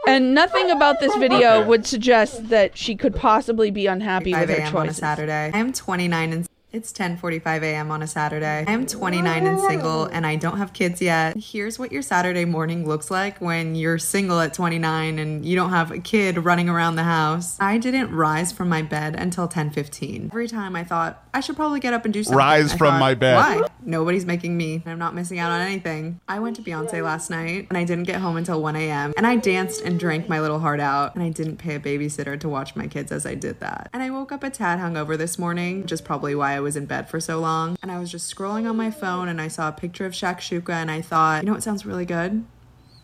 And 0.08 0.34
nothing 0.34 0.70
about 0.70 0.98
this 0.98 1.14
video 1.16 1.58
Okay. 1.60 1.68
would 1.68 1.86
suggest 1.86 2.48
that 2.48 2.76
she 2.76 2.96
could 2.96 3.14
possibly 3.14 3.70
be 3.70 3.86
unhappy 3.86 4.32
5 4.32 4.48
with 4.48 4.58
her 4.58 4.64
a.m. 4.64 4.76
on 4.76 4.88
a. 4.88 4.92
Saturday. 4.94 5.50
I 5.54 5.58
am 5.58 5.72
29 5.72 6.32
and 6.32 6.48
it's 6.72 6.92
10:45 6.92 7.62
a.m. 7.62 7.90
on 7.90 8.02
a 8.02 8.06
Saturday. 8.06 8.64
I 8.66 8.72
am 8.72 8.86
29 8.86 9.46
and 9.46 9.60
single 9.60 10.04
and 10.04 10.26
I 10.26 10.36
don't 10.36 10.58
have 10.58 10.72
kids 10.72 11.02
yet. 11.02 11.36
Here's 11.36 11.78
what 11.78 11.92
your 11.92 12.02
Saturday 12.02 12.44
morning 12.44 12.86
looks 12.86 13.10
like 13.10 13.38
when 13.40 13.74
you're 13.74 13.98
single 13.98 14.40
at 14.40 14.54
29 14.54 15.18
and 15.18 15.44
you 15.44 15.54
don't 15.54 15.70
have 15.70 15.90
a 15.90 15.98
kid 15.98 16.38
running 16.38 16.68
around 16.68 16.96
the 16.96 17.02
house. 17.02 17.58
I 17.60 17.78
didn't 17.78 18.14
rise 18.14 18.52
from 18.52 18.68
my 18.68 18.82
bed 18.82 19.16
until 19.16 19.48
10:15. 19.48 20.30
Every 20.32 20.48
time 20.48 20.74
I 20.74 20.84
thought 20.84 21.22
I 21.34 21.40
should 21.40 21.56
probably 21.56 21.80
get 21.80 21.92
up 21.92 22.04
and 22.04 22.12
do 22.12 22.24
something. 22.24 22.38
Rise 22.38 22.72
I 22.72 22.76
from 22.76 22.92
thought, 22.92 23.00
my 23.00 23.14
bed. 23.14 23.36
Why? 23.36 23.68
Nobody's 23.84 24.24
making 24.24 24.56
me. 24.56 24.82
I'm 24.86 24.98
not 24.98 25.14
missing 25.14 25.38
out 25.38 25.50
on 25.50 25.60
anything. 25.60 26.20
I 26.28 26.38
went 26.38 26.56
to 26.56 26.62
Beyonce 26.62 27.02
last 27.02 27.30
night 27.30 27.66
and 27.68 27.76
I 27.76 27.84
didn't 27.84 28.04
get 28.04 28.20
home 28.20 28.36
until 28.36 28.62
1 28.62 28.76
a.m. 28.76 29.12
And 29.16 29.26
I 29.26 29.36
danced 29.36 29.82
and 29.82 29.98
drank 29.98 30.28
my 30.28 30.40
little 30.40 30.60
heart 30.60 30.80
out. 30.80 31.14
And 31.14 31.22
I 31.22 31.28
didn't 31.28 31.56
pay 31.56 31.74
a 31.74 31.80
babysitter 31.80 32.38
to 32.40 32.48
watch 32.48 32.76
my 32.76 32.86
kids 32.86 33.12
as 33.12 33.26
I 33.26 33.34
did 33.34 33.60
that. 33.60 33.90
And 33.92 34.02
I 34.02 34.10
woke 34.10 34.32
up 34.32 34.42
a 34.42 34.50
tad 34.50 34.78
hungover 34.78 35.18
this 35.18 35.38
morning, 35.38 35.82
which 35.82 35.92
is 35.92 36.00
probably 36.00 36.34
why 36.34 36.54
I 36.54 36.61
was 36.62 36.76
in 36.76 36.86
bed 36.86 37.08
for 37.08 37.20
so 37.20 37.40
long. 37.40 37.76
And 37.82 37.90
I 37.90 37.98
was 37.98 38.10
just 38.10 38.34
scrolling 38.34 38.68
on 38.68 38.76
my 38.76 38.90
phone 38.90 39.28
and 39.28 39.40
I 39.40 39.48
saw 39.48 39.68
a 39.68 39.72
picture 39.72 40.06
of 40.06 40.12
shakshuka 40.12 40.70
and 40.70 40.90
I 40.90 41.00
thought, 41.00 41.42
you 41.42 41.46
know 41.46 41.52
what 41.52 41.62
sounds 41.62 41.84
really 41.84 42.06
good? 42.06 42.44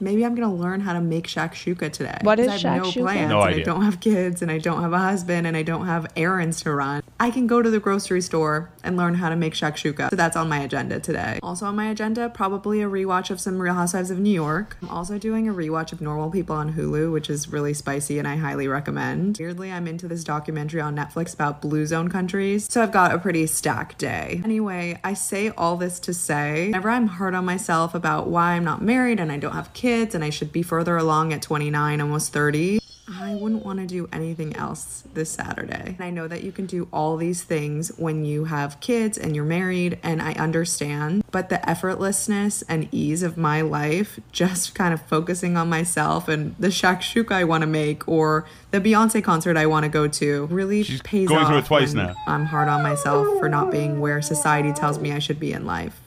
Maybe 0.00 0.24
I'm 0.24 0.34
gonna 0.34 0.54
learn 0.54 0.80
how 0.80 0.92
to 0.92 1.00
make 1.00 1.26
shakshuka 1.26 1.90
today. 1.92 2.18
What 2.22 2.38
'Cause 2.38 2.46
is 2.46 2.64
I 2.64 2.68
have 2.74 2.82
shakshuka? 2.84 2.96
no 2.96 3.02
plans 3.02 3.30
No 3.30 3.40
and 3.40 3.48
idea. 3.50 3.60
I 3.60 3.64
don't 3.64 3.82
have 3.82 4.00
kids 4.00 4.42
and 4.42 4.50
I 4.50 4.58
don't 4.58 4.80
have 4.80 4.92
a 4.92 4.98
husband 4.98 5.46
and 5.46 5.56
I 5.56 5.62
don't 5.62 5.86
have 5.86 6.06
errands 6.16 6.60
to 6.62 6.72
run. 6.72 7.02
I 7.18 7.30
can 7.30 7.48
go 7.48 7.62
to 7.62 7.68
the 7.70 7.80
grocery 7.80 8.20
store 8.20 8.70
and 8.84 8.96
learn 8.96 9.14
how 9.16 9.28
to 9.28 9.34
make 9.34 9.54
shakshuka. 9.54 10.10
So 10.10 10.16
that's 10.16 10.36
on 10.36 10.48
my 10.48 10.58
agenda 10.60 11.00
today. 11.00 11.40
Also 11.42 11.66
on 11.66 11.74
my 11.74 11.86
agenda, 11.88 12.28
probably 12.28 12.80
a 12.80 12.86
rewatch 12.88 13.30
of 13.30 13.40
some 13.40 13.58
Real 13.58 13.74
Housewives 13.74 14.10
of 14.12 14.20
New 14.20 14.30
York. 14.30 14.76
I'm 14.82 14.88
also 14.88 15.18
doing 15.18 15.48
a 15.48 15.52
rewatch 15.52 15.92
of 15.92 16.00
Normal 16.00 16.30
People 16.30 16.54
on 16.54 16.74
Hulu, 16.74 17.10
which 17.12 17.28
is 17.28 17.52
really 17.52 17.74
spicy 17.74 18.20
and 18.20 18.28
I 18.28 18.36
highly 18.36 18.68
recommend. 18.68 19.38
Weirdly, 19.40 19.72
I'm 19.72 19.88
into 19.88 20.06
this 20.06 20.22
documentary 20.22 20.80
on 20.80 20.94
Netflix 20.94 21.34
about 21.34 21.60
blue 21.60 21.86
zone 21.86 22.08
countries. 22.08 22.68
So 22.70 22.82
I've 22.84 22.92
got 22.92 23.12
a 23.12 23.18
pretty 23.18 23.46
stacked 23.48 23.98
day. 23.98 24.40
Anyway, 24.44 25.00
I 25.02 25.14
say 25.14 25.50
all 25.56 25.76
this 25.76 25.98
to 26.00 26.14
say, 26.14 26.66
whenever 26.66 26.90
I'm 26.90 27.08
hard 27.08 27.34
on 27.34 27.44
myself 27.44 27.96
about 27.96 28.28
why 28.28 28.52
I'm 28.52 28.64
not 28.64 28.80
married 28.80 29.18
and 29.18 29.32
I 29.32 29.38
don't 29.38 29.54
have 29.54 29.72
kids 29.72 29.87
and 29.88 30.22
I 30.22 30.30
should 30.30 30.52
be 30.52 30.62
further 30.62 30.96
along 30.96 31.32
at 31.32 31.42
29, 31.42 32.00
almost 32.00 32.32
30, 32.32 32.78
I 33.10 33.34
wouldn't 33.34 33.64
want 33.64 33.78
to 33.78 33.86
do 33.86 34.06
anything 34.12 34.54
else 34.56 35.04
this 35.14 35.30
Saturday. 35.30 35.96
And 35.98 36.00
I 36.00 36.10
know 36.10 36.28
that 36.28 36.44
you 36.44 36.52
can 36.52 36.66
do 36.66 36.88
all 36.92 37.16
these 37.16 37.42
things 37.42 37.88
when 37.96 38.24
you 38.24 38.44
have 38.44 38.80
kids 38.80 39.16
and 39.16 39.34
you're 39.34 39.46
married, 39.46 39.98
and 40.02 40.20
I 40.20 40.32
understand. 40.34 41.24
But 41.30 41.48
the 41.48 41.56
effortlessness 41.56 42.62
and 42.68 42.86
ease 42.92 43.22
of 43.22 43.38
my 43.38 43.62
life, 43.62 44.20
just 44.30 44.74
kind 44.74 44.92
of 44.92 45.00
focusing 45.00 45.56
on 45.56 45.70
myself 45.70 46.28
and 46.28 46.54
the 46.58 46.68
shakshuka 46.68 47.32
I 47.32 47.44
want 47.44 47.62
to 47.62 47.66
make 47.66 48.06
or 48.06 48.46
the 48.72 48.80
Beyonce 48.80 49.24
concert 49.24 49.56
I 49.56 49.66
want 49.66 49.84
to 49.84 49.88
go 49.88 50.06
to, 50.06 50.46
really 50.46 50.84
pays 50.84 51.28
going 51.28 51.40
off 51.40 51.48
through 51.48 51.58
it 51.58 51.64
twice 51.64 51.94
now. 51.94 52.14
I'm 52.26 52.44
hard 52.44 52.68
on 52.68 52.82
myself 52.82 53.26
for 53.38 53.48
not 53.48 53.70
being 53.70 54.00
where 54.00 54.20
society 54.20 54.72
tells 54.72 54.98
me 54.98 55.12
I 55.12 55.18
should 55.18 55.40
be 55.40 55.52
in 55.54 55.64
life. 55.64 55.98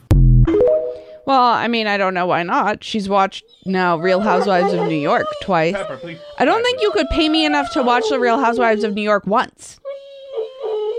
Well, 1.26 1.42
I 1.42 1.68
mean, 1.68 1.88
I 1.88 1.98
don't 1.98 2.14
know 2.14 2.26
why 2.26 2.44
not. 2.44 2.84
She's 2.84 3.08
watched 3.08 3.44
now 3.66 3.98
Real 3.98 4.20
Housewives 4.20 4.74
of 4.74 4.88
New 4.88 4.96
York 4.96 5.28
twice. 5.42 5.74
Pepper, 5.74 5.98
please. 5.98 6.20
I 6.40 6.46
don't 6.46 6.64
think 6.64 6.82
you 6.82 6.92
could 6.92 7.08
pay 7.10 7.30
me 7.30 7.46
enough 7.46 7.72
to 7.74 7.84
watch 7.84 8.04
the 8.10 8.20
Real 8.20 8.40
Housewives 8.40 8.84
of 8.84 8.94
New 8.94 9.04
York 9.04 9.28
once. 9.28 9.80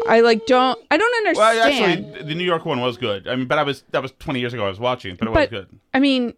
I 0.08 0.20
like 0.20 0.46
don't 0.46 0.78
I 0.90 0.96
don't 0.96 1.14
understand. 1.14 1.36
Well, 1.36 2.06
actually, 2.08 2.22
the 2.24 2.34
New 2.34 2.44
York 2.44 2.64
one 2.64 2.80
was 2.80 2.96
good. 2.96 3.28
I 3.28 3.36
mean, 3.36 3.46
but 3.46 3.58
I 3.58 3.62
was 3.62 3.84
that 3.90 4.02
was 4.02 4.12
20 4.18 4.40
years 4.40 4.52
ago. 4.52 4.64
I 4.64 4.68
was 4.68 4.80
watching, 4.80 5.16
but 5.16 5.28
it 5.28 5.30
was 5.32 5.48
good. 5.48 5.68
I 5.94 6.00
mean, 6.00 6.34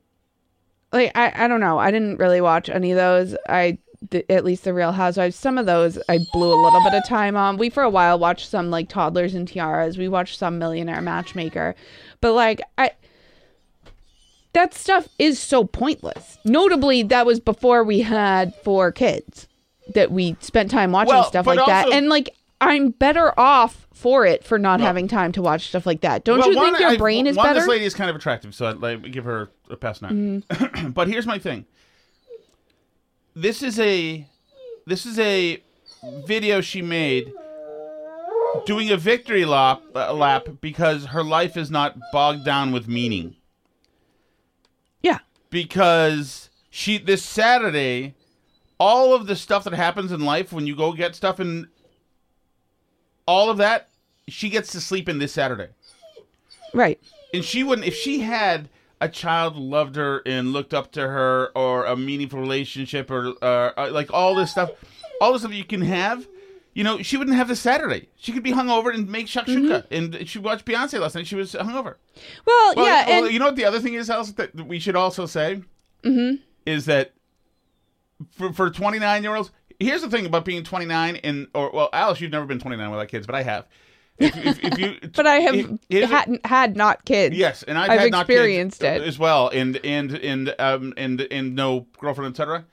like 0.92 1.12
I 1.14 1.44
I 1.44 1.48
don't 1.48 1.60
know. 1.60 1.78
I 1.78 1.90
didn't 1.90 2.18
really 2.18 2.40
watch 2.40 2.68
any 2.68 2.90
of 2.92 2.96
those. 2.96 3.36
I 3.48 3.78
at 4.28 4.44
least 4.44 4.64
the 4.64 4.74
Real 4.74 4.92
Housewives. 4.92 5.36
Some 5.36 5.56
of 5.56 5.66
those 5.66 5.98
I 6.08 6.18
blew 6.32 6.52
a 6.52 6.60
little 6.62 6.82
bit 6.82 6.94
of 6.94 7.06
time 7.06 7.36
on. 7.36 7.56
We 7.56 7.70
for 7.70 7.82
a 7.82 7.90
while 7.90 8.18
watched 8.18 8.48
some 8.48 8.70
like 8.70 8.88
Toddlers 8.88 9.34
and 9.34 9.48
Tiaras. 9.48 9.96
We 9.96 10.08
watched 10.08 10.38
some 10.38 10.58
Millionaire 10.58 11.00
Matchmaker, 11.00 11.74
but 12.20 12.32
like 12.32 12.60
I. 12.78 12.90
That 14.54 14.72
stuff 14.72 15.08
is 15.18 15.38
so 15.38 15.64
pointless. 15.64 16.38
Notably, 16.44 17.02
that 17.04 17.26
was 17.26 17.40
before 17.40 17.84
we 17.84 18.00
had 18.00 18.54
four 18.62 18.92
kids 18.92 19.48
that 19.94 20.10
we 20.10 20.36
spent 20.40 20.70
time 20.70 20.92
watching 20.92 21.14
Well, 21.14 21.24
stuff 21.24 21.46
like 21.46 21.58
that. 21.66 21.92
And 21.92 22.08
like, 22.08 22.30
I'm 22.60 22.90
better 22.90 23.38
off 23.38 23.86
for 23.92 24.24
it 24.24 24.44
for 24.44 24.58
not 24.58 24.80
having 24.80 25.08
time 25.08 25.32
to 25.32 25.42
watch 25.42 25.68
stuff 25.68 25.86
like 25.86 26.00
that. 26.02 26.24
Don't 26.24 26.38
Well, 26.38 26.52
you 26.52 26.60
think 26.60 26.78
your 26.78 26.90
I- 26.90 26.96
brain 26.96 27.26
is 27.26 27.36
one, 27.36 27.46
better? 27.46 27.60
This 27.60 27.68
lady 27.68 27.84
is 27.84 27.94
kind 27.94 28.08
of 28.08 28.16
attractive, 28.16 28.54
so 28.54 28.66
I'd 28.66 28.78
like, 28.78 29.02
give 29.10 29.24
her 29.24 29.50
a 29.70 29.76
pass 29.76 30.00
now. 30.00 30.08
Mm-hmm. 30.08 30.90
but 30.94 31.08
here's 31.08 31.26
my 31.26 31.38
thing. 31.38 31.66
This 33.34 33.62
is 33.62 33.80
a 33.80 34.26
this 34.86 35.04
is 35.04 35.18
a 35.18 35.60
video 36.26 36.60
she 36.60 36.80
made 36.82 37.32
doing 38.66 38.90
a 38.90 38.96
victory 38.96 39.44
lap, 39.44 39.82
uh, 39.94 40.12
lap 40.12 40.46
because 40.60 41.06
her 41.06 41.24
life 41.24 41.56
is 41.56 41.70
not 41.70 41.96
bogged 42.12 42.44
down 42.44 42.70
with 42.70 42.86
meaning. 42.86 43.34
Because 45.54 46.50
she 46.68 46.98
this 46.98 47.22
Saturday, 47.22 48.16
all 48.80 49.14
of 49.14 49.28
the 49.28 49.36
stuff 49.36 49.62
that 49.62 49.72
happens 49.72 50.10
in 50.10 50.24
life 50.24 50.52
when 50.52 50.66
you 50.66 50.74
go 50.74 50.92
get 50.92 51.14
stuff 51.14 51.38
and 51.38 51.68
all 53.24 53.48
of 53.50 53.58
that, 53.58 53.88
she 54.26 54.50
gets 54.50 54.72
to 54.72 54.80
sleep 54.80 55.08
in 55.08 55.18
this 55.18 55.32
Saturday. 55.32 55.68
Right. 56.72 57.00
And 57.32 57.44
she 57.44 57.62
wouldn't 57.62 57.86
if 57.86 57.94
she 57.94 58.18
had 58.18 58.68
a 59.00 59.08
child 59.08 59.54
loved 59.54 59.94
her 59.94 60.22
and 60.26 60.52
looked 60.52 60.74
up 60.74 60.90
to 60.90 61.02
her 61.02 61.52
or 61.54 61.84
a 61.84 61.94
meaningful 61.94 62.40
relationship 62.40 63.08
or 63.08 63.34
uh, 63.40 63.70
uh, 63.76 63.90
like 63.92 64.12
all 64.12 64.34
this 64.34 64.50
stuff, 64.50 64.72
all 65.20 65.34
the 65.34 65.38
stuff 65.38 65.52
you 65.52 65.62
can 65.62 65.82
have. 65.82 66.26
You 66.74 66.82
know, 66.84 67.00
she 67.02 67.16
wouldn't 67.16 67.36
have 67.36 67.46
this 67.48 67.60
Saturday. 67.60 68.08
She 68.16 68.32
could 68.32 68.42
be 68.42 68.50
hungover 68.52 68.92
and 68.92 69.08
make 69.08 69.26
shakshuka. 69.28 69.84
And 69.92 70.28
she 70.28 70.38
watched 70.40 70.64
Beyonce 70.66 70.98
last 71.00 71.14
night. 71.14 71.26
She 71.26 71.36
was 71.36 71.52
hungover. 71.54 71.94
Well, 72.44 72.74
Well, 72.76 72.84
yeah, 72.84 73.06
well, 73.06 73.24
and 73.26 73.32
you 73.32 73.38
know 73.38 73.46
what 73.46 73.56
the 73.56 73.64
other 73.64 73.78
thing 73.80 73.94
is, 73.94 74.10
Alice, 74.10 74.32
that 74.32 74.54
we 74.56 74.78
should 74.80 74.96
also 74.96 75.24
say 75.26 75.62
Mhm. 76.04 76.40
is 76.66 76.86
that 76.86 77.12
for 78.32 78.52
for 78.52 78.70
twenty 78.70 78.98
nine 78.98 79.22
year 79.22 79.34
olds, 79.36 79.50
here's 79.78 80.02
the 80.02 80.10
thing 80.10 80.26
about 80.26 80.44
being 80.44 80.64
twenty 80.64 80.86
nine 80.86 81.16
and 81.16 81.46
or 81.54 81.70
well, 81.72 81.90
Alice, 81.92 82.20
you've 82.20 82.32
never 82.32 82.46
been 82.46 82.58
twenty 82.58 82.76
nine 82.76 82.90
without 82.90 83.08
kids, 83.08 83.26
but 83.26 83.34
I 83.36 83.42
have. 83.42 83.66
If, 84.18 84.36
if, 84.36 84.64
if 84.64 84.78
you, 84.78 84.98
but 85.14 85.26
I 85.26 85.36
have 85.36 85.54
if- 85.56 85.70
here's 85.88 86.04
a- 86.10 86.14
had, 86.14 86.40
had 86.44 86.76
not 86.76 87.04
kids. 87.04 87.36
Yes, 87.36 87.62
and 87.64 87.76
I've, 87.78 87.90
I've 87.90 88.00
had 88.00 88.10
not 88.12 88.26
kids 88.26 88.36
experienced 88.36 88.82
it. 88.84 89.02
as 89.02 89.18
well, 89.18 89.48
and 89.48 89.76
and 89.84 90.12
and 90.12 90.54
um 90.58 90.94
and 90.96 91.20
and 91.20 91.54
no 91.56 91.86
girlfriend, 91.98 92.32
etc. 92.32 92.64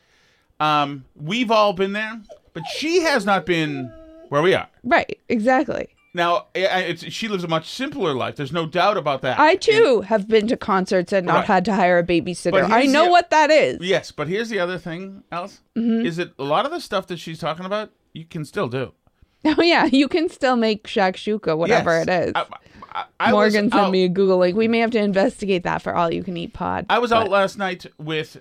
Um, 0.60 1.06
we've 1.16 1.50
all 1.50 1.74
been 1.74 1.94
there, 1.94 2.22
but 2.54 2.64
she 2.68 3.02
has 3.02 3.26
not 3.26 3.46
been 3.46 3.92
where 4.30 4.42
we 4.42 4.54
are 4.54 4.68
Right, 4.84 5.20
exactly. 5.30 5.90
now. 6.14 6.48
I- 6.56 6.66
I- 6.68 6.80
It's, 6.92 7.12
she 7.12 7.28
lives 7.28 7.44
a 7.44 7.48
much 7.48 7.70
simpler 7.70 8.14
life. 8.14 8.36
There's 8.36 8.52
no 8.54 8.66
doubt 8.66 8.98
about 8.98 9.22
that. 9.24 9.40
I 9.40 9.56
too 9.56 10.02
have 10.02 10.28
been 10.28 10.48
to 10.48 10.58
concerts 10.58 11.12
and 11.14 11.26
not 11.28 11.36
Right. 11.36 11.46
had 11.46 11.66
to 11.66 11.74
hire 11.76 11.98
a 12.00 12.04
babysitter. 12.04 12.70
I 12.70 12.86
know 12.86 13.06
the- 13.06 13.12
what 13.12 13.30
that 13.30 13.52
is. 13.52 13.78
Yes, 13.82 14.12
but 14.12 14.28
here's 14.28 14.50
the 14.50 14.60
other 14.60 14.78
thing, 14.78 15.24
Alice, 15.32 15.62
Mhm. 15.78 16.06
is 16.06 16.18
that 16.18 16.32
a 16.40 16.44
lot 16.44 16.66
of 16.66 16.72
the 16.72 16.80
stuff 16.82 17.08
that 17.08 17.20
she's 17.20 17.40
talking 17.40 17.66
about 17.66 17.92
you 18.14 18.26
can 18.26 18.46
still 18.46 18.68
do. 18.68 18.94
Oh 19.46 19.62
yeah, 19.64 19.86
you 19.86 20.08
can 20.08 20.30
still 20.30 20.56
make 20.56 20.84
shakshuka, 20.88 21.58
whatever 21.58 21.92
Yes. 21.98 22.08
it 22.08 22.28
is. 22.28 22.32
I, 22.36 22.46
I, 22.94 23.04
I 23.20 23.32
Morgan 23.32 23.72
sent 23.72 23.74
out- 23.74 23.92
me 23.92 24.04
a 24.04 24.10
Google 24.10 24.38
link. 24.38 24.56
We 24.56 24.68
may 24.68 24.80
have 24.80 24.92
to 24.92 25.00
investigate 25.00 25.64
that 25.64 25.82
for 25.82 25.96
all 25.96 26.14
you 26.14 26.24
can 26.24 26.38
eat 26.38 26.54
pod. 26.54 26.86
I 26.90 27.00
was 27.00 27.12
out 27.12 27.28
last 27.30 27.58
night 27.58 27.86
with 27.98 28.38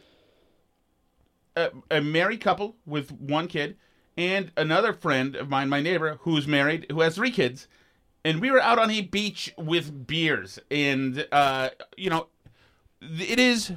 a, 1.56 1.70
a 1.90 2.00
married 2.00 2.40
couple 2.40 2.76
with 2.86 3.10
one 3.12 3.46
kid 3.48 3.76
and 4.16 4.52
another 4.56 4.92
friend 4.92 5.36
of 5.36 5.48
mine, 5.48 5.68
my 5.68 5.80
neighbor, 5.80 6.18
who's 6.22 6.46
married, 6.46 6.86
who 6.90 7.00
has 7.00 7.14
three 7.14 7.30
kids. 7.30 7.68
And 8.24 8.40
we 8.40 8.50
were 8.50 8.60
out 8.60 8.78
on 8.78 8.90
a 8.90 9.00
beach 9.00 9.52
with 9.56 10.06
beers. 10.06 10.58
And, 10.70 11.26
uh, 11.32 11.70
you 11.96 12.10
know, 12.10 12.26
it 13.00 13.38
is, 13.38 13.72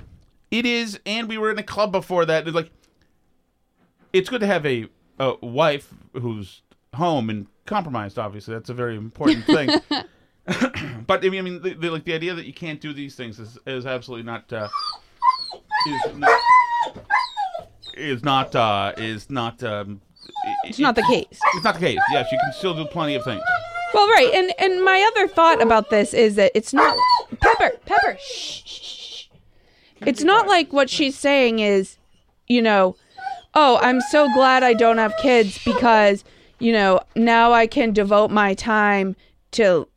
it 0.52 0.66
is, 0.66 1.00
and 1.06 1.30
we 1.30 1.38
were 1.38 1.50
in 1.50 1.58
a 1.60 1.64
club 1.64 1.92
before 1.92 2.26
that. 2.26 2.46
It's 2.46 2.56
like, 2.56 2.72
it's 4.12 4.30
good 4.30 4.42
to 4.42 4.48
have 4.48 4.66
a, 4.66 4.88
a 5.18 5.36
wife 5.46 5.94
who's 6.14 6.62
home 6.94 7.30
and 7.30 7.48
compromised, 7.66 8.20
obviously. 8.20 8.54
That's 8.54 8.70
a 8.70 8.74
very 8.74 8.98
important 8.98 9.46
thing. 9.46 9.70
but 11.08 11.24
I 11.26 11.30
mean, 11.30 11.40
I 11.40 11.42
mean 11.42 11.62
the, 11.62 11.74
the, 11.74 11.90
like 11.90 12.04
the 12.04 12.14
idea 12.14 12.34
that 12.34 12.46
you 12.46 12.54
can't 12.54 12.82
do 12.82 12.92
these 12.92 13.16
things 13.16 13.40
is, 13.40 13.58
is 13.66 13.86
absolutely 13.86 14.26
not 14.26 14.52
uh, 14.52 14.68
is 15.88 16.18
not 16.18 16.42
is 17.96 18.24
not 18.24 18.56
uh, 18.56 18.94
is 18.98 19.30
not 19.30 19.64
um, 19.64 20.02
It's 20.66 20.80
not 20.80 20.96
the 20.96 21.04
case. 21.04 21.40
It's 21.54 21.64
not 21.64 21.76
the 21.76 21.80
case. 21.80 22.00
Yes, 22.12 22.32
you 22.32 22.38
can 22.42 22.54
still 22.54 22.74
do 22.74 22.86
plenty 22.86 23.16
of 23.16 23.24
things. 23.24 23.42
Well, 23.94 24.08
right, 24.08 24.32
and 24.34 24.54
and 24.60 24.84
my 24.84 25.10
other 25.12 25.28
thought 25.28 25.62
about 25.62 25.90
this 25.90 26.14
is 26.14 26.36
that 26.36 26.52
it's 26.56 26.74
not 26.74 26.98
Pepper. 27.40 27.78
Pepper. 27.86 28.18
Shh. 28.20 28.64
shh, 28.66 28.82
shh. 28.82 29.28
It's 30.02 30.24
not 30.24 30.48
like 30.48 30.74
what 30.74 30.90
she's 30.90 31.18
saying 31.18 31.60
is, 31.60 31.98
you 32.48 32.62
know, 32.62 32.96
oh, 33.54 33.78
I'm 33.82 34.02
so 34.02 34.28
glad 34.34 34.64
I 34.64 34.74
don't 34.74 34.98
have 34.98 35.14
kids 35.22 35.64
because 35.64 36.24
you 36.60 36.74
know 36.74 37.02
now 37.16 37.54
I 37.54 37.68
can 37.68 37.94
devote 37.94 38.32
my 38.32 38.54
time 38.54 39.16
to 39.52 39.88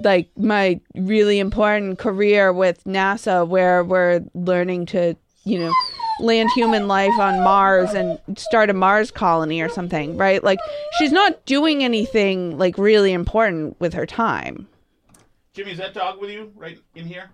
like 0.00 0.28
my 0.36 0.80
really 0.94 1.38
important 1.38 1.98
career 1.98 2.52
with 2.52 2.84
NASA, 2.84 3.46
where 3.46 3.82
we're 3.82 4.22
learning 4.34 4.86
to, 4.86 5.16
you 5.44 5.58
know, 5.58 5.72
land 6.20 6.50
human 6.54 6.88
life 6.88 7.18
on 7.18 7.42
Mars 7.42 7.92
and 7.94 8.18
start 8.36 8.70
a 8.70 8.72
Mars 8.72 9.10
colony 9.10 9.60
or 9.60 9.68
something, 9.68 10.16
right? 10.16 10.42
Like 10.42 10.58
she's 10.98 11.12
not 11.12 11.44
doing 11.46 11.84
anything 11.84 12.58
like 12.58 12.78
really 12.78 13.12
important 13.12 13.78
with 13.80 13.92
her 13.94 14.06
time. 14.06 14.66
Jimmy, 15.52 15.72
is 15.72 15.78
that 15.78 15.94
dog 15.94 16.20
with 16.20 16.30
you 16.30 16.52
right 16.56 16.78
in 16.94 17.06
here? 17.06 17.30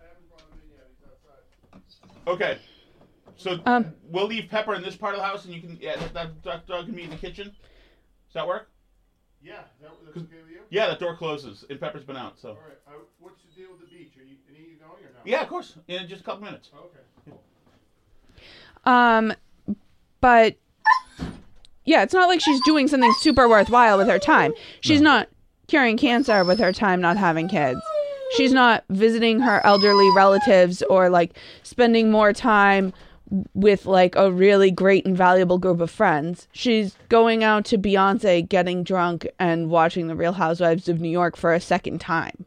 I 0.00 0.04
haven't 0.04 0.28
brought 0.28 0.40
him 0.42 0.60
in 0.64 0.70
yet. 0.76 0.86
He's 0.98 1.08
outside. 1.08 2.28
Okay, 2.28 2.58
so 3.36 3.60
Um, 3.66 3.92
we'll 4.10 4.26
leave 4.26 4.48
Pepper 4.48 4.74
in 4.74 4.82
this 4.82 4.96
part 4.96 5.14
of 5.14 5.20
the 5.20 5.26
house, 5.26 5.44
and 5.44 5.54
you 5.54 5.60
can 5.60 5.78
yeah 5.80 5.96
that, 5.96 6.14
that, 6.14 6.42
that 6.44 6.66
dog 6.66 6.86
can 6.86 6.94
be 6.94 7.02
in 7.02 7.10
the 7.10 7.16
kitchen. 7.16 7.46
Does 7.48 8.34
that 8.34 8.46
work? 8.46 8.68
Yeah, 9.42 9.62
that, 9.80 9.90
that's 10.04 10.16
okay 10.18 10.36
with 10.42 10.50
you? 10.52 10.60
Yeah, 10.70 10.86
that 10.86 11.00
door 11.00 11.16
closes, 11.16 11.64
and 11.68 11.80
Pepper's 11.80 12.04
been 12.04 12.16
out. 12.16 12.38
So 12.38 12.50
All 12.50 12.54
right. 12.54 12.78
Uh, 12.86 12.90
what's 13.18 13.42
the 13.42 13.60
deal 13.60 13.70
with 13.72 13.80
the 13.80 13.86
beach? 13.86 14.12
Are 14.16 14.22
you, 14.22 14.36
are 14.48 14.56
you 14.56 14.76
going 14.76 15.04
or 15.04 15.12
not? 15.12 15.26
yeah, 15.26 15.42
of 15.42 15.48
course, 15.48 15.76
in 15.88 16.06
just 16.06 16.20
a 16.20 16.24
couple 16.24 16.44
minutes. 16.44 16.70
Okay. 16.76 17.36
Um, 18.84 19.32
but 20.20 20.56
yeah, 21.84 22.02
it's 22.02 22.14
not 22.14 22.28
like 22.28 22.40
she's 22.40 22.60
doing 22.62 22.88
something 22.88 23.12
super 23.20 23.48
worthwhile 23.48 23.98
with 23.98 24.08
her 24.08 24.18
time. 24.18 24.52
She's 24.80 25.00
not 25.00 25.28
curing 25.68 25.96
cancer 25.96 26.44
with 26.44 26.58
her 26.60 26.72
time 26.72 27.00
not 27.00 27.16
having 27.16 27.48
kids. 27.48 27.80
She's 28.36 28.52
not 28.52 28.84
visiting 28.88 29.40
her 29.40 29.64
elderly 29.64 30.08
relatives 30.16 30.82
or 30.82 31.10
like 31.10 31.36
spending 31.62 32.10
more 32.10 32.32
time 32.32 32.92
with 33.54 33.86
like 33.86 34.14
a 34.14 34.30
really 34.30 34.70
great 34.70 35.06
and 35.06 35.16
valuable 35.16 35.58
group 35.58 35.80
of 35.80 35.90
friends. 35.90 36.48
She's 36.52 36.96
going 37.08 37.42
out 37.44 37.64
to 37.66 37.78
Beyonce, 37.78 38.46
getting 38.48 38.84
drunk, 38.84 39.26
and 39.38 39.70
watching 39.70 40.06
The 40.06 40.14
Real 40.16 40.32
Housewives 40.34 40.88
of 40.88 41.00
New 41.00 41.08
York 41.10 41.36
for 41.36 41.52
a 41.52 41.60
second 41.60 42.00
time 42.00 42.44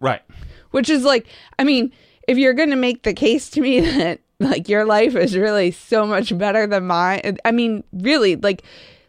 Right. 0.00 0.22
which 0.70 0.88
is 0.88 1.02
like 1.02 1.26
i 1.58 1.64
mean 1.64 1.90
if 2.28 2.38
you're 2.38 2.52
going 2.52 2.70
to 2.70 2.76
make 2.76 3.02
the 3.02 3.12
case 3.14 3.50
to 3.50 3.60
me 3.60 3.80
that 3.98 4.20
like 4.40 4.68
your 4.68 4.84
life 4.84 5.16
is 5.16 5.36
really 5.36 5.70
so 5.70 6.06
much 6.06 6.36
better 6.38 6.66
than 6.66 6.86
mine 6.86 7.38
i 7.44 7.50
mean 7.50 7.82
really 7.92 8.36
like 8.36 8.62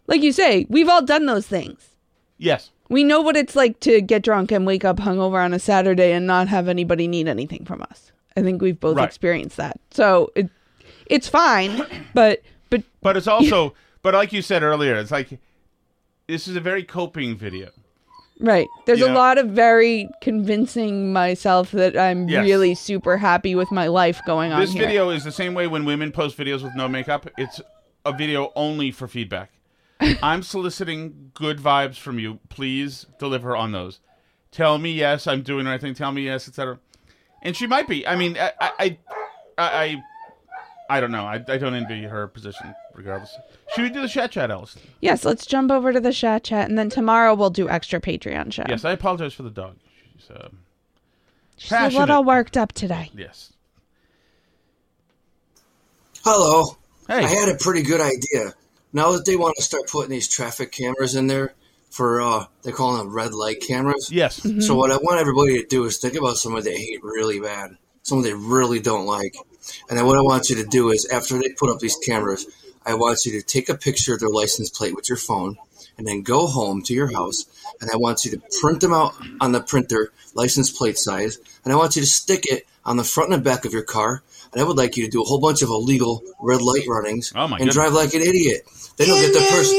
like 0.07 0.21
you 0.23 0.31
say 0.31 0.65
we've 0.69 0.89
all 0.89 1.01
done 1.03 1.25
those 1.25 1.45
things 1.47 1.89
Yes. 2.37 2.71
we 2.89 3.03
know 3.03 3.21
what 3.21 3.35
it's 3.37 3.55
like 3.55 3.79
to 3.81 4.01
get 4.01 4.23
drunk 4.23 4.51
and 4.51 4.65
wake 4.65 4.83
up 4.85 4.97
hungover 4.97 5.43
on 5.43 5.53
a 5.53 5.59
saturday 5.59 6.13
and 6.13 6.25
not 6.25 6.47
have 6.47 6.67
anybody 6.67 7.07
need 7.07 7.27
anything 7.27 7.63
from 7.65 7.81
us 7.83 8.11
i 8.35 8.41
think 8.41 8.61
we've 8.61 8.79
both 8.79 8.97
Right. 8.97 9.05
experienced 9.05 9.57
that 9.57 9.79
so 9.91 10.31
it 10.35 10.49
it's 11.05 11.27
fine 11.29 11.85
but 12.13 12.41
but 12.69 12.83
But 13.01 13.17
it's 13.17 13.27
also, 13.27 13.73
but 14.03 14.13
like 14.13 14.31
you 14.31 14.41
said 14.43 14.61
earlier, 14.63 14.95
it's 14.95 15.09
like 15.11 15.39
this 16.27 16.47
is 16.47 16.55
a 16.55 16.59
very 16.61 16.83
coping 16.83 17.35
video. 17.35 17.69
Right 18.39 18.67
there's 18.85 19.01
a 19.01 19.11
lot 19.11 19.37
of 19.37 19.47
very 19.49 20.07
convincing 20.21 21.11
myself 21.11 21.71
that 21.71 21.97
i'm 21.97 22.27
Yes. 22.29 22.43
really 22.43 22.73
super 22.75 23.17
happy 23.17 23.53
with 23.55 23.71
my 23.71 23.87
life 23.87 24.21
going 24.25 24.51
on 24.53 24.59
This 24.61 24.71
here. 24.73 24.83
video 24.85 25.09
is 25.09 25.23
the 25.23 25.31
same 25.31 25.53
way 25.53 25.67
when 25.67 25.83
women 25.85 26.11
post 26.11 26.37
videos 26.37 26.63
with 26.63 26.73
no 26.75 26.87
makeup. 26.87 27.29
It's 27.37 27.59
a 28.05 28.13
video 28.13 28.51
only 28.55 28.91
for 28.91 29.07
feedback. 29.07 29.51
I'm 30.23 30.43
soliciting 30.43 31.31
good 31.33 31.57
vibes 31.59 31.97
from 31.97 32.17
you. 32.19 32.39
Please 32.49 33.05
deliver 33.19 33.55
on 33.55 33.71
those. 33.73 33.99
Tell 34.51 34.77
me 34.77 34.91
yes, 34.93 35.27
I'm 35.27 35.41
doing 35.41 35.65
the 35.65 35.71
right 35.71 35.81
thing. 35.81 35.93
Tell 35.93 36.11
me 36.13 36.23
yes, 36.23 36.47
etc. 36.47 36.79
And 37.43 37.55
she 37.57 37.67
might 37.67 37.87
be. 37.87 38.07
I 38.07 38.15
mean, 38.15 38.37
I, 38.37 38.51
I, 38.61 38.71
I, 38.79 38.97
I, 39.57 40.03
I 40.89 40.99
don't 41.01 41.11
know. 41.11 41.25
I, 41.25 41.43
I 41.47 41.57
don't 41.57 41.75
envy 41.75 42.03
her 42.03 42.27
position, 42.27 42.73
regardless. 42.95 43.35
Should 43.75 43.83
we 43.83 43.89
do 43.89 44.01
the 44.01 44.07
chat 44.07 44.31
chat, 44.31 44.49
Alice? 44.51 44.75
Yes, 44.99 45.23
let's 45.25 45.45
jump 45.45 45.71
over 45.71 45.93
to 45.93 45.99
the 45.99 46.11
chat 46.13 46.43
chat, 46.43 46.69
and 46.69 46.77
then 46.77 46.89
tomorrow 46.89 47.35
we'll 47.35 47.49
do 47.51 47.69
extra 47.69 48.01
Patreon 48.01 48.51
show. 48.51 48.63
Yes, 48.67 48.83
I 48.83 48.91
apologize 48.91 49.33
for 49.33 49.43
the 49.43 49.49
dog. 49.51 49.75
She's 50.17 50.29
uh, 50.31 50.49
She's 51.57 51.71
a 51.71 51.75
passionate. 51.75 51.99
little 51.99 52.23
worked 52.23 52.57
up 52.57 52.73
today. 52.73 53.11
Yes. 53.13 53.53
Hello. 56.23 56.77
Hey. 57.07 57.23
I 57.25 57.27
had 57.27 57.49
a 57.49 57.55
pretty 57.55 57.83
good 57.83 58.01
idea. 58.01 58.53
Now 58.93 59.11
that 59.11 59.25
they 59.25 59.35
want 59.35 59.55
to 59.57 59.63
start 59.63 59.87
putting 59.87 60.11
these 60.11 60.27
traffic 60.27 60.71
cameras 60.71 61.15
in 61.15 61.27
there 61.27 61.53
for, 61.91 62.21
uh, 62.21 62.45
they're 62.63 62.73
calling 62.73 62.97
them 62.97 63.13
red 63.13 63.33
light 63.33 63.61
cameras. 63.61 64.09
Yes. 64.11 64.41
So 64.65 64.75
what 64.75 64.91
I 64.91 64.97
want 64.97 65.19
everybody 65.19 65.61
to 65.61 65.67
do 65.67 65.85
is 65.85 65.97
think 65.97 66.15
about 66.15 66.37
someone 66.37 66.63
they 66.63 66.77
hate 66.77 67.03
really 67.03 67.39
bad, 67.39 67.77
someone 68.03 68.25
they 68.25 68.33
really 68.33 68.79
don't 68.79 69.05
like. 69.05 69.35
And 69.89 69.97
then 69.97 70.05
what 70.05 70.17
I 70.17 70.21
want 70.21 70.49
you 70.49 70.55
to 70.57 70.65
do 70.65 70.89
is 70.89 71.05
after 71.11 71.37
they 71.37 71.49
put 71.57 71.69
up 71.69 71.79
these 71.79 71.97
cameras, 71.97 72.45
I 72.85 72.93
want 72.95 73.25
you 73.25 73.31
to 73.39 73.45
take 73.45 73.69
a 73.69 73.75
picture 73.75 74.13
of 74.13 74.19
their 74.19 74.29
license 74.29 74.69
plate 74.69 74.95
with 74.95 75.09
your 75.09 75.17
phone 75.17 75.57
and 75.97 76.07
then 76.07 76.21
go 76.21 76.47
home 76.47 76.81
to 76.83 76.93
your 76.93 77.11
house 77.13 77.45
and 77.81 77.89
I 77.91 77.97
want 77.97 78.25
you 78.25 78.31
to 78.31 78.41
print 78.61 78.81
them 78.81 78.93
out 78.93 79.13
on 79.41 79.51
the 79.51 79.61
printer, 79.61 80.11
license 80.33 80.69
plate 80.71 80.97
size, 80.97 81.37
and 81.63 81.73
I 81.73 81.75
want 81.75 81.95
you 81.95 82.01
to 82.01 82.07
stick 82.07 82.45
it 82.45 82.65
on 82.85 82.97
the 82.97 83.03
front 83.03 83.31
and 83.33 83.39
the 83.41 83.43
back 83.49 83.65
of 83.65 83.73
your 83.73 83.83
car. 83.83 84.23
And 84.51 84.61
I 84.61 84.65
would 84.65 84.77
like 84.77 84.97
you 84.97 85.05
to 85.05 85.11
do 85.11 85.21
a 85.21 85.25
whole 85.25 85.39
bunch 85.39 85.61
of 85.61 85.69
illegal 85.69 86.23
red 86.41 86.61
light 86.61 86.87
runnings 86.87 87.31
Oh, 87.35 87.47
my 87.47 87.57
and 87.57 87.69
goodness. 87.69 87.75
drive 87.75 87.93
like 87.93 88.13
an 88.15 88.21
idiot. 88.21 88.61
Then 88.97 89.07
you'll 89.07 89.19
get 89.21 89.33
the 89.33 89.39
person. 89.51 89.75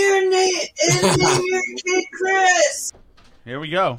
Chris. 2.12 2.92
Here 3.44 3.58
we 3.58 3.68
go. 3.70 3.98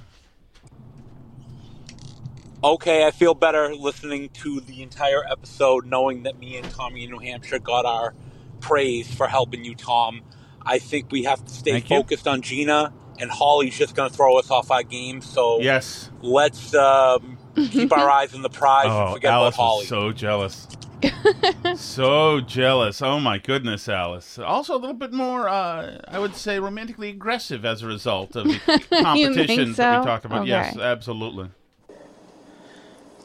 Okay, 2.64 3.06
I 3.06 3.12
feel 3.12 3.34
better 3.34 3.74
listening 3.76 4.30
to 4.30 4.62
the 4.62 4.84
entire 4.84 5.26
episode, 5.30 5.88
knowing 5.88 6.24
that 6.24 6.38
me 6.38 6.58
and 6.58 6.70
Tommy 6.72 7.04
in 7.06 7.10
New 7.10 7.18
Hampshire 7.20 7.58
got 7.60 7.86
our 7.86 8.14
praise 8.62 9.14
for 9.14 9.28
helping 9.28 9.66
you, 9.66 9.76
Tom. 9.76 10.22
I 10.66 10.80
think 10.80 11.12
we 11.12 11.24
have 11.24 11.44
to 11.44 11.52
stay 11.54 11.72
Thank 11.72 11.90
you. 11.90 11.98
focused 11.98 12.28
on 12.28 12.42
Gina, 12.42 12.94
and 13.20 13.30
Holly's 13.32 13.78
just 13.78 13.96
going 13.96 14.10
to 14.10 14.16
throw 14.16 14.38
us 14.38 14.50
off 14.52 14.72
our 14.72 14.84
game. 14.84 15.22
So 15.22 15.60
Yes. 15.60 16.10
let's 16.22 16.74
um, 16.76 17.38
keep 17.72 17.92
our 17.92 18.10
eyes 18.20 18.34
on 18.34 18.42
the 18.44 18.50
prize 18.50 18.86
and 18.86 18.94
Oh, 19.10 19.14
forget 19.14 19.32
Alice 19.32 19.56
about 19.56 19.62
Holly. 19.64 19.80
was 19.82 19.88
so 19.90 20.12
jealous. 20.12 20.68
so 21.76 22.42
jealous. 22.42 23.02
Oh 23.02 23.20
my 23.20 23.38
goodness, 23.38 23.90
Alice. 23.90 24.38
Also 24.38 24.76
a 24.76 24.78
little 24.80 24.96
bit 24.96 25.12
more, 25.12 25.48
uh, 25.50 25.98
I 26.08 26.20
would 26.20 26.36
say, 26.36 26.60
romantically 26.60 27.10
aggressive 27.10 27.66
as 27.66 27.82
a 27.82 27.88
result 27.88 28.36
of 28.36 28.46
the 28.48 28.60
competition 29.02 29.74
that 29.74 29.76
so? 29.76 30.00
we 30.00 30.06
talked 30.06 30.26
about. 30.26 30.46
Yes, 30.46 30.78
absolutely. 30.78 31.50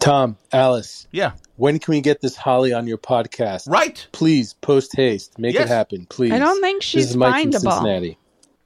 Tom, 0.06 0.36
Alice. 0.52 1.08
Yeah. 1.10 1.32
When 1.56 1.80
can 1.80 1.92
we 1.92 2.00
get 2.00 2.20
this 2.20 2.36
Holly 2.36 2.72
on 2.72 2.86
your 2.86 2.96
podcast? 2.98 3.68
Right. 3.68 4.06
Please, 4.12 4.52
post 4.54 4.94
haste. 4.96 5.36
Make 5.36 5.54
Yes. 5.54 5.64
it 5.64 5.68
happen, 5.68 6.06
please. 6.08 6.32
I 6.32 6.38
don't 6.38 6.60
think 6.60 6.82
This 6.82 6.88
she's 6.88 7.10
is 7.10 7.16
Mike 7.16 7.42
from 7.42 7.50
findable. 7.52 7.72
Cincinnati. 7.72 8.18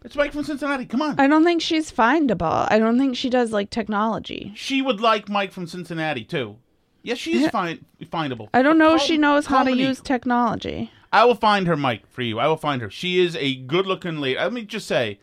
It's 0.04 0.16
Mike 0.16 0.32
from 0.32 0.44
Cincinnati. 0.44 0.84
Come 0.84 1.00
on. 1.00 1.18
I 1.18 1.26
don't 1.26 1.44
think 1.44 1.62
she's 1.62 1.90
findable. 1.90 2.66
I 2.70 2.78
don't 2.78 2.98
think 2.98 3.16
she 3.16 3.30
does 3.30 3.52
like 3.52 3.70
technology. 3.70 4.52
She 4.54 4.82
would 4.82 5.00
like 5.00 5.30
Mike 5.30 5.52
from 5.52 5.66
Cincinnati 5.66 6.24
too. 6.24 6.56
Yes, 7.02 7.16
she 7.16 7.42
is 7.42 7.50
find, 7.50 7.82
findable. 8.04 8.48
I 8.52 8.60
don't 8.60 8.76
know 8.76 8.96
if 8.96 9.00
she 9.00 9.16
knows 9.16 9.46
how 9.46 9.62
to 9.64 9.74
use 9.74 10.02
technology. 10.02 10.90
I 11.10 11.24
will 11.24 11.34
find 11.34 11.66
her, 11.66 11.76
Mike, 11.76 12.06
for 12.10 12.20
you. 12.20 12.38
I 12.38 12.48
will 12.48 12.58
find 12.58 12.82
her. 12.82 12.90
She 12.90 13.18
is 13.20 13.34
a 13.36 13.56
good-looking 13.56 14.18
lady. 14.20 14.38
Let 14.38 14.52
me 14.52 14.64
just 14.66 14.86
say, 14.86 15.18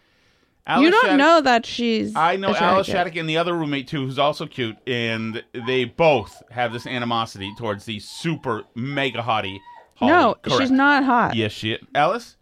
Alice 0.67 0.83
you 0.83 0.91
don't 0.91 1.01
Shattuck- 1.05 1.17
know 1.17 1.41
that 1.41 1.65
she's. 1.65 2.13
I 2.15 2.35
know 2.35 2.49
a 2.49 2.57
Alice 2.57 2.87
Shattuck. 2.87 3.05
Shattuck 3.07 3.15
and 3.15 3.29
the 3.29 3.37
other 3.37 3.53
roommate 3.53 3.87
too, 3.87 4.05
who's 4.05 4.19
also 4.19 4.45
cute, 4.45 4.75
and 4.85 5.41
they 5.65 5.85
both 5.85 6.43
have 6.51 6.73
this 6.73 6.85
animosity 6.85 7.53
towards 7.57 7.85
the 7.85 7.99
super 8.01 8.63
mega 8.75 9.21
hottie. 9.21 9.59
Holly. 9.95 10.11
No, 10.11 10.35
Correct. 10.43 10.61
she's 10.61 10.71
not 10.71 11.03
hot. 11.05 11.35
Yes, 11.35 11.51
she. 11.53 11.71
Is. 11.73 11.81
Alice. 11.95 12.35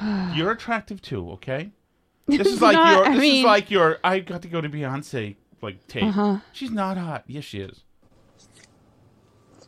You're 0.34 0.52
attractive 0.52 1.02
too, 1.02 1.30
okay? 1.32 1.70
This 2.28 2.46
is 2.46 2.62
like 2.62 2.74
Not- 2.74 2.92
your. 2.92 3.04
I 3.04 3.08
This 3.08 3.16
is 3.16 3.20
mean- 3.20 3.44
like 3.44 3.70
your. 3.70 3.98
I 4.04 4.20
got 4.20 4.42
to 4.42 4.48
go 4.48 4.60
to 4.60 4.68
Beyonce 4.68 5.34
like 5.60 5.86
tape. 5.88 6.04
Uh-huh. 6.04 6.38
She's 6.52 6.70
not 6.70 6.96
hot. 6.96 7.24
Yes, 7.26 7.42
she 7.44 7.58
is. 7.60 7.82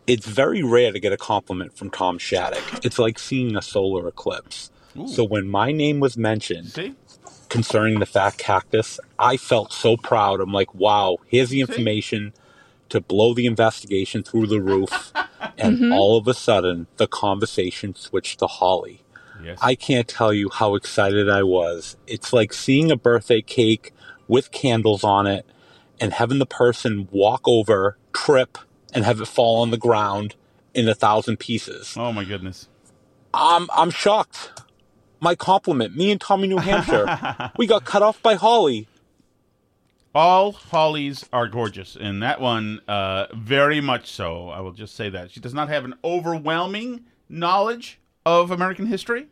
It's 0.06 0.26
very 0.26 0.62
rare 0.62 0.92
to 0.92 1.00
get 1.00 1.12
a 1.12 1.16
compliment 1.16 1.76
from 1.76 1.90
Tom 1.90 2.18
Shattuck. 2.18 2.84
It's 2.84 2.98
like 2.98 3.18
seeing 3.18 3.56
a 3.56 3.62
solar 3.62 4.06
eclipse. 4.06 4.70
So 5.06 5.24
when 5.24 5.48
my 5.48 5.72
name 5.72 5.98
was 5.98 6.16
mentioned 6.16 6.68
See? 6.68 6.94
Concerning 7.59 8.00
the 8.00 8.07
fat 8.07 8.36
cactus, 8.36 8.98
I 9.16 9.36
felt 9.36 9.72
so 9.72 9.96
proud. 9.96 10.40
I'm 10.40 10.52
like, 10.52 10.74
wow, 10.74 11.18
here's 11.28 11.50
the 11.50 11.61
information 11.61 12.32
to 12.88 13.00
blow 13.00 13.32
the 13.32 13.46
investigation 13.46 14.24
through 14.24 14.48
the 14.48 14.61
roof. 14.61 15.12
and 15.57 15.78
Mhm. 15.78 15.94
all 15.94 16.16
of 16.16 16.26
a 16.26 16.34
sudden, 16.34 16.88
the 16.96 17.07
conversation 17.07 17.94
switched 17.94 18.40
to 18.40 18.48
Holly. 18.48 19.02
Yes. 19.44 19.59
I 19.62 19.76
can't 19.76 20.09
tell 20.09 20.32
you 20.32 20.50
how 20.50 20.74
excited 20.74 21.30
I 21.30 21.44
was. 21.44 21.96
It's 22.09 22.32
like 22.32 22.52
seeing 22.52 22.90
a 22.90 22.96
birthday 22.96 23.40
cake 23.40 23.92
with 24.26 24.50
candles 24.50 25.05
on 25.05 25.28
it 25.28 25.46
and 26.00 26.12
having 26.14 26.40
the 26.40 26.46
person 26.46 27.07
walk 27.12 27.42
over, 27.46 27.96
trip, 28.12 28.59
and 28.92 29.05
have 29.05 29.20
it 29.20 29.26
fall 29.28 29.61
on 29.62 29.70
the 29.70 29.76
ground 29.78 30.34
in 30.74 30.88
a 30.88 30.94
thousand 30.94 31.36
pieces. 31.38 31.94
Oh 31.96 32.12
my 32.12 32.24
goodness. 32.24 32.66
I'm 33.32 33.68
I'm 33.72 33.90
shocked. 33.90 34.63
My 35.24 35.34
compliment, 35.34 35.96
me 35.96 36.10
and 36.10 36.20
Tommy 36.20 36.46
New 36.46 36.58
Hampshire, 36.58 37.50
we 37.56 37.66
got 37.66 37.86
cut 37.86 38.02
off 38.02 38.22
by 38.22 38.34
Holly. 38.34 38.88
All 40.14 40.52
Hollies 40.52 41.24
are 41.32 41.48
gorgeous, 41.48 41.96
and 41.98 42.22
that 42.22 42.42
one, 42.42 42.82
uh, 42.86 43.28
very 43.34 43.80
much 43.80 44.12
so. 44.12 44.50
I 44.50 44.60
will 44.60 44.72
just 44.72 44.94
say 44.94 45.08
that 45.08 45.30
she 45.30 45.40
does 45.40 45.54
not 45.54 45.70
have 45.70 45.86
an 45.86 45.94
overwhelming 46.04 47.06
knowledge 47.26 48.00
of 48.26 48.50
American 48.50 48.84
history, 48.84 49.28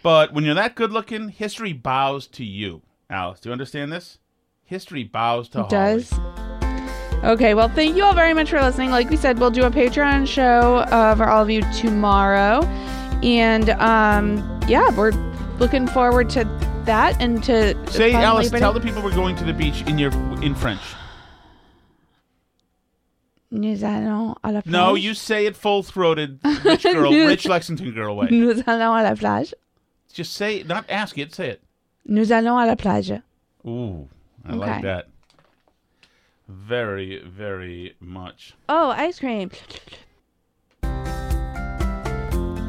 but 0.00 0.32
when 0.32 0.44
you're 0.44 0.54
that 0.54 0.76
good 0.76 0.92
looking, 0.92 1.30
history 1.30 1.72
bows 1.72 2.28
to 2.28 2.44
you. 2.44 2.82
Alice, 3.10 3.40
do 3.40 3.48
you 3.48 3.52
understand 3.52 3.92
this? 3.92 4.20
History 4.62 5.02
bows 5.02 5.48
to 5.48 5.62
It 5.62 5.68
does. 5.68 6.12
Okay, 7.24 7.54
well, 7.54 7.68
thank 7.68 7.96
you 7.96 8.04
all 8.04 8.14
very 8.14 8.32
much 8.32 8.50
for 8.50 8.60
listening. 8.60 8.90
Like 8.90 9.10
we 9.10 9.16
said, 9.16 9.40
we'll 9.40 9.50
do 9.50 9.64
a 9.64 9.70
Patreon 9.72 10.28
show 10.28 10.76
uh, 10.76 11.16
for 11.16 11.28
all 11.28 11.42
of 11.42 11.50
you 11.50 11.62
tomorrow. 11.72 12.60
And 13.22 13.70
um, 13.70 14.60
yeah, 14.68 14.90
we're 14.96 15.12
looking 15.58 15.86
forward 15.86 16.30
to 16.30 16.44
that 16.84 17.20
and 17.20 17.42
to. 17.44 17.74
Say, 17.90 18.12
Alice, 18.12 18.50
tell 18.50 18.72
the 18.72 18.80
people 18.80 19.02
we're 19.02 19.14
going 19.14 19.36
to 19.36 19.44
the 19.44 19.52
beach 19.54 19.82
in 19.86 19.98
your 19.98 20.12
in 20.42 20.54
French. 20.54 20.80
Nous 23.50 23.82
allons 23.84 24.34
à 24.44 24.52
la 24.52 24.60
plage. 24.60 24.66
No, 24.72 24.94
you 24.96 25.14
say 25.14 25.46
it 25.46 25.56
full 25.56 25.82
throated, 25.82 26.40
rich 26.64 26.82
girl, 26.92 27.10
rich 27.10 27.46
Lexington 27.46 27.92
girl 27.92 28.16
way. 28.16 28.28
Nous 28.30 28.54
allons 28.66 28.92
à 28.94 29.02
la 29.02 29.14
plage. 29.14 29.54
Just 30.12 30.34
say, 30.34 30.62
not 30.64 30.84
ask 30.88 31.16
it, 31.16 31.32
say 31.34 31.50
it. 31.50 31.60
Nous 32.04 32.26
allons 32.32 32.56
à 32.58 32.66
la 32.66 32.74
plage. 32.74 33.12
Ooh, 33.66 34.08
I 34.44 34.48
Okay. 34.50 34.58
like 34.58 34.82
that. 34.82 35.08
Very, 36.48 37.20
very 37.24 37.94
much. 38.00 38.54
Oh, 38.68 38.90
ice 38.90 39.18
cream. 39.18 39.50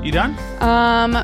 You 0.07 0.13
done? 0.13 0.37
Um, 0.61 1.17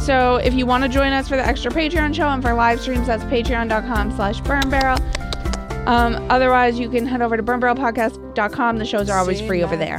so 0.00 0.36
if 0.36 0.54
you 0.54 0.64
want 0.64 0.82
to 0.82 0.88
join 0.88 1.12
us 1.12 1.28
for 1.28 1.36
the 1.36 1.46
extra 1.46 1.70
Patreon 1.70 2.14
show 2.14 2.26
and 2.26 2.42
for 2.42 2.54
live 2.54 2.80
streams, 2.80 3.06
that's 3.06 3.22
patreon.com 3.24 4.16
slash 4.16 4.40
burn 4.40 4.70
barrel. 4.70 4.96
Um, 5.86 6.26
otherwise, 6.30 6.78
you 6.78 6.88
can 6.88 7.04
head 7.04 7.20
over 7.20 7.36
to 7.36 7.42
burnbarrelpodcast.com. 7.42 8.78
The 8.78 8.86
shows 8.86 9.10
are 9.10 9.18
always 9.18 9.42
free 9.42 9.62
over 9.62 9.76
there. 9.76 9.98